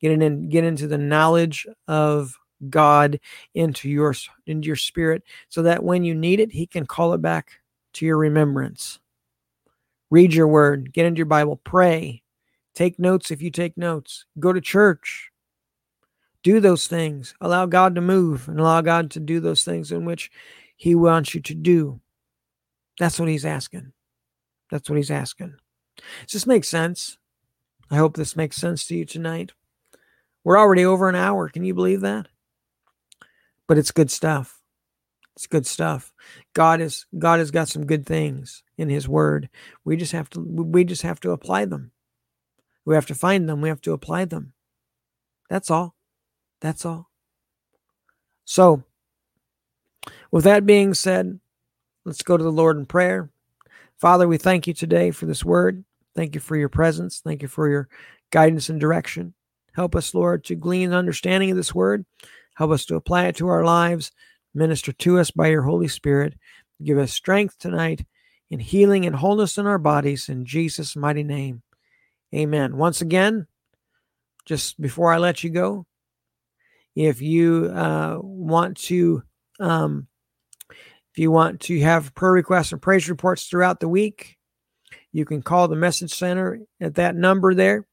[0.00, 2.36] get it in, get into the knowledge of
[2.68, 3.20] God
[3.54, 4.14] into your
[4.46, 7.60] into your spirit so that when you need it, he can call it back
[7.94, 8.98] to your remembrance.
[10.10, 12.22] Read your word, get into your Bible, pray,
[12.74, 15.30] take notes if you take notes, go to church.
[16.42, 17.34] Do those things.
[17.40, 20.30] Allow God to move and allow God to do those things in which
[20.74, 22.00] he wants you to do.
[22.98, 23.92] That's what he's asking.
[24.70, 25.56] That's what he's asking.
[26.22, 27.18] Does this make sense?
[27.90, 29.52] I hope this makes sense to you tonight.
[30.44, 31.48] We're already over an hour.
[31.48, 32.28] Can you believe that?
[33.66, 34.60] But it's good stuff.
[35.36, 36.12] It's good stuff.
[36.54, 39.48] God is God has got some good things in his word.
[39.84, 41.92] We just have to we just have to apply them.
[42.84, 43.60] We have to find them.
[43.60, 44.52] We have to apply them.
[45.48, 45.94] That's all.
[46.60, 47.10] That's all.
[48.44, 48.82] So,
[50.30, 51.40] with that being said,
[52.04, 53.30] let's go to the Lord in prayer.
[53.98, 55.84] Father, we thank you today for this word.
[56.14, 57.20] Thank you for your presence.
[57.20, 57.88] Thank you for your
[58.30, 59.34] guidance and direction.
[59.72, 62.04] Help us, Lord, to glean understanding of this word.
[62.56, 64.12] Help us to apply it to our lives.
[64.54, 66.34] Minister to us by your Holy Spirit.
[66.82, 68.04] Give us strength tonight
[68.50, 70.28] in healing and wholeness in our bodies.
[70.28, 71.62] In Jesus' mighty name.
[72.34, 72.76] Amen.
[72.76, 73.46] Once again,
[74.44, 75.86] just before I let you go,
[76.96, 79.22] If you uh, want to,
[79.60, 80.08] um,
[80.68, 84.36] if you want to have prayer requests and praise reports throughout the week,
[85.12, 87.86] you can call the message center at that number there.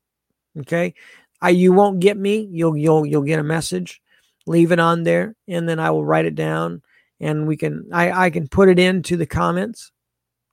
[0.60, 0.94] Okay,
[1.42, 2.48] I you won't get me.
[2.52, 4.02] You'll you'll you'll get a message.
[4.46, 6.82] Leave it on there, and then I will write it down,
[7.20, 9.92] and we can I I can put it into the comments.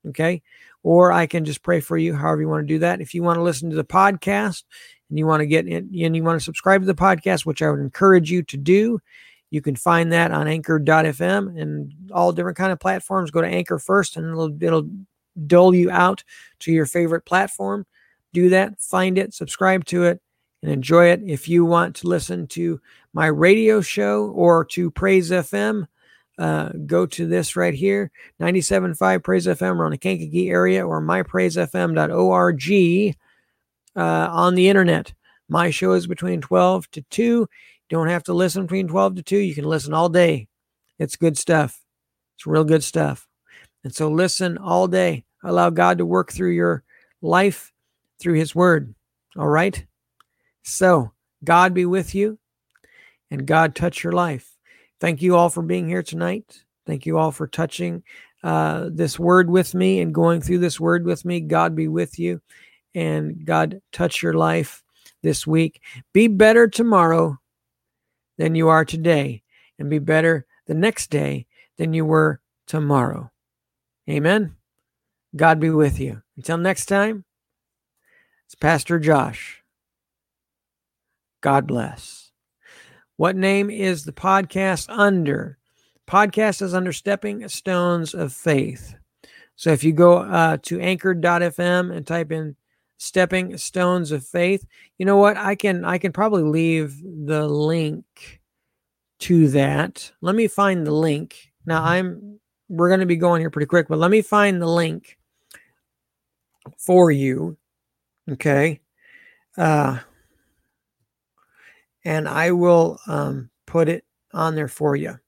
[0.06, 0.42] Okay,
[0.82, 2.14] or I can just pray for you.
[2.14, 3.00] However you want to do that.
[3.00, 4.64] If you want to listen to the podcast
[5.08, 7.62] and you want to get in and you want to subscribe to the podcast, which
[7.62, 9.00] I would encourage you to do,
[9.50, 13.30] you can find that on Anchor.fm and all different kind of platforms.
[13.30, 14.88] Go to Anchor first, and it'll it'll
[15.46, 16.24] dole you out
[16.60, 17.86] to your favorite platform.
[18.32, 20.20] Do that, find it, subscribe to it,
[20.62, 21.22] and enjoy it.
[21.24, 22.80] If you want to listen to
[23.12, 25.86] my radio show or to Praise FM,
[26.38, 28.10] uh, go to this right here
[28.40, 33.16] 97.5 Praise FM around the Kankakee area or mypraisefm.org
[33.96, 35.12] uh, on the internet.
[35.48, 37.22] My show is between 12 to 2.
[37.22, 37.48] You
[37.90, 39.36] don't have to listen between 12 to 2.
[39.36, 40.48] You can listen all day.
[40.98, 41.80] It's good stuff.
[42.36, 43.28] It's real good stuff.
[43.84, 45.24] And so listen all day.
[45.44, 46.82] Allow God to work through your
[47.20, 47.72] life
[48.18, 48.94] through his word.
[49.36, 49.84] All right?
[50.62, 51.12] So,
[51.44, 52.38] God be with you
[53.30, 54.56] and God touch your life.
[55.00, 56.64] Thank you all for being here tonight.
[56.86, 58.02] Thank you all for touching
[58.42, 61.40] uh, this word with me and going through this word with me.
[61.40, 62.40] God be with you
[62.94, 64.82] and God touch your life
[65.22, 65.82] this week.
[66.12, 67.38] Be better tomorrow
[68.38, 69.42] than you are today,
[69.78, 73.30] and be better the next day than you were tomorrow.
[74.08, 74.56] Amen.
[75.34, 76.22] God be with you.
[76.36, 77.24] Until next time,
[78.46, 79.62] it's Pastor Josh.
[81.40, 82.30] God bless.
[83.16, 85.58] What name is the podcast under?
[86.06, 88.94] Podcast is under Stepping Stones of Faith.
[89.56, 92.56] So if you go uh, to anchor.fm and type in
[92.98, 94.66] Stepping Stones of Faith,
[94.98, 95.36] you know what?
[95.36, 98.40] I can I can probably leave the link
[99.20, 100.12] to that.
[100.20, 101.52] Let me find the link.
[101.64, 102.40] Now I'm
[102.74, 105.18] we're going to be going here pretty quick, but let me find the link
[106.78, 107.56] for you.
[108.30, 108.80] Okay.
[109.56, 109.98] Uh,
[112.04, 115.18] and I will um, put it on there for you.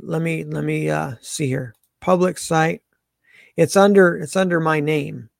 [0.00, 1.74] Let me let me uh, see here.
[2.00, 2.82] Public site.
[3.56, 5.30] It's under it's under my name,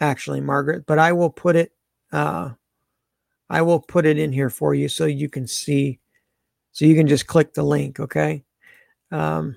[0.00, 0.86] actually, Margaret.
[0.86, 1.72] But I will put it.
[2.12, 2.50] Uh,
[3.50, 5.98] I will put it in here for you so you can see.
[6.72, 8.00] So you can just click the link.
[8.00, 8.44] Okay.
[9.10, 9.56] Um,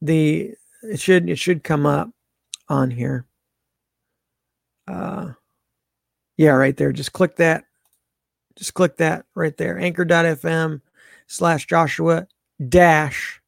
[0.00, 2.10] the it should it should come up
[2.68, 3.26] on here.
[4.86, 5.32] Uh
[6.36, 6.92] yeah, right there.
[6.92, 7.64] Just click that.
[8.56, 9.78] Just click that right there.
[9.78, 10.80] Anchor.fm
[11.26, 12.26] slash Joshua
[12.68, 13.40] dash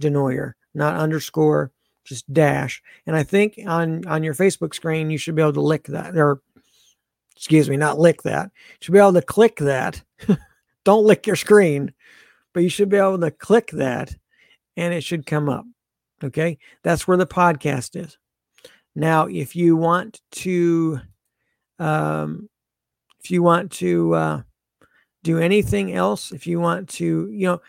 [0.00, 1.70] Denoyer, not underscore,
[2.04, 2.82] just dash.
[3.06, 6.16] And I think on on your Facebook screen you should be able to lick that
[6.16, 6.40] or
[7.36, 8.50] excuse me, not lick that.
[8.54, 10.02] You should be able to click that.
[10.84, 11.92] Don't lick your screen,
[12.52, 14.16] but you should be able to click that
[14.76, 15.64] and it should come up.
[16.22, 16.58] Okay.
[16.82, 18.16] That's where the podcast is.
[18.94, 21.00] Now, if you want to,
[21.78, 22.48] um,
[23.22, 24.42] if you want to uh,
[25.22, 27.60] do anything else, if you want to, you know,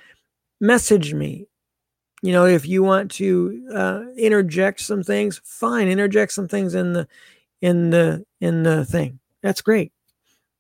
[0.60, 1.48] message me.
[2.22, 6.94] You know, if you want to uh, interject some things, fine, interject some things in
[6.94, 7.08] the
[7.62, 9.20] in the in the thing.
[9.42, 9.92] That's great.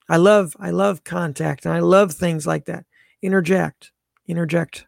[0.09, 2.85] I love I love contact and I love things like that.
[3.21, 3.93] Interject,
[4.27, 4.85] interject.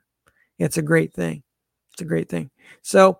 [0.60, 1.44] It's a great thing.
[1.96, 2.50] It's a great thing.
[2.82, 3.20] So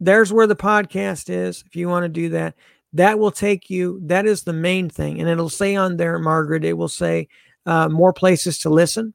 [0.00, 1.62] there's where the podcast is.
[1.64, 2.56] If you want to do that,
[2.94, 4.00] that will take you.
[4.02, 6.64] That is the main thing, and it'll say on there, Margaret.
[6.64, 7.28] It will say
[7.64, 9.14] uh, more places to listen,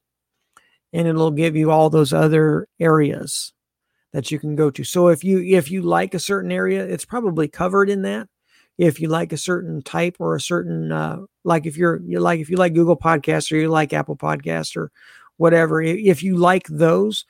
[0.94, 3.52] and it'll give you all those other areas
[4.14, 4.86] that you can go to.
[4.86, 8.30] So if you if you like a certain area, it's probably covered in that.
[8.78, 12.40] If you like a certain type or a certain uh, like if you're you like
[12.40, 14.92] if you like Google Podcasts or you like Apple Podcasts or
[15.36, 17.26] whatever, if you like those,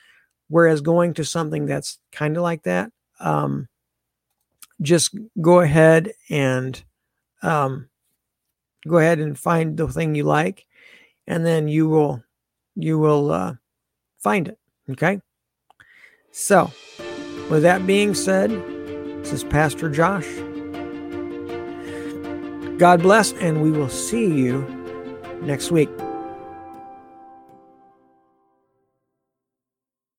[0.50, 3.68] Whereas going to something that's kind of like that, um,
[4.82, 6.84] just go ahead and
[7.42, 7.90] um,
[8.88, 10.66] go ahead and find the thing you like,
[11.28, 12.24] and then you will
[12.76, 13.54] you will uh,
[14.20, 14.60] find it.
[14.92, 15.22] Okay.
[16.32, 16.72] So,
[17.50, 18.50] with that being said,
[19.24, 20.28] this is Pastor Josh.
[22.78, 24.62] God bless, and we will see you
[25.44, 25.90] next week.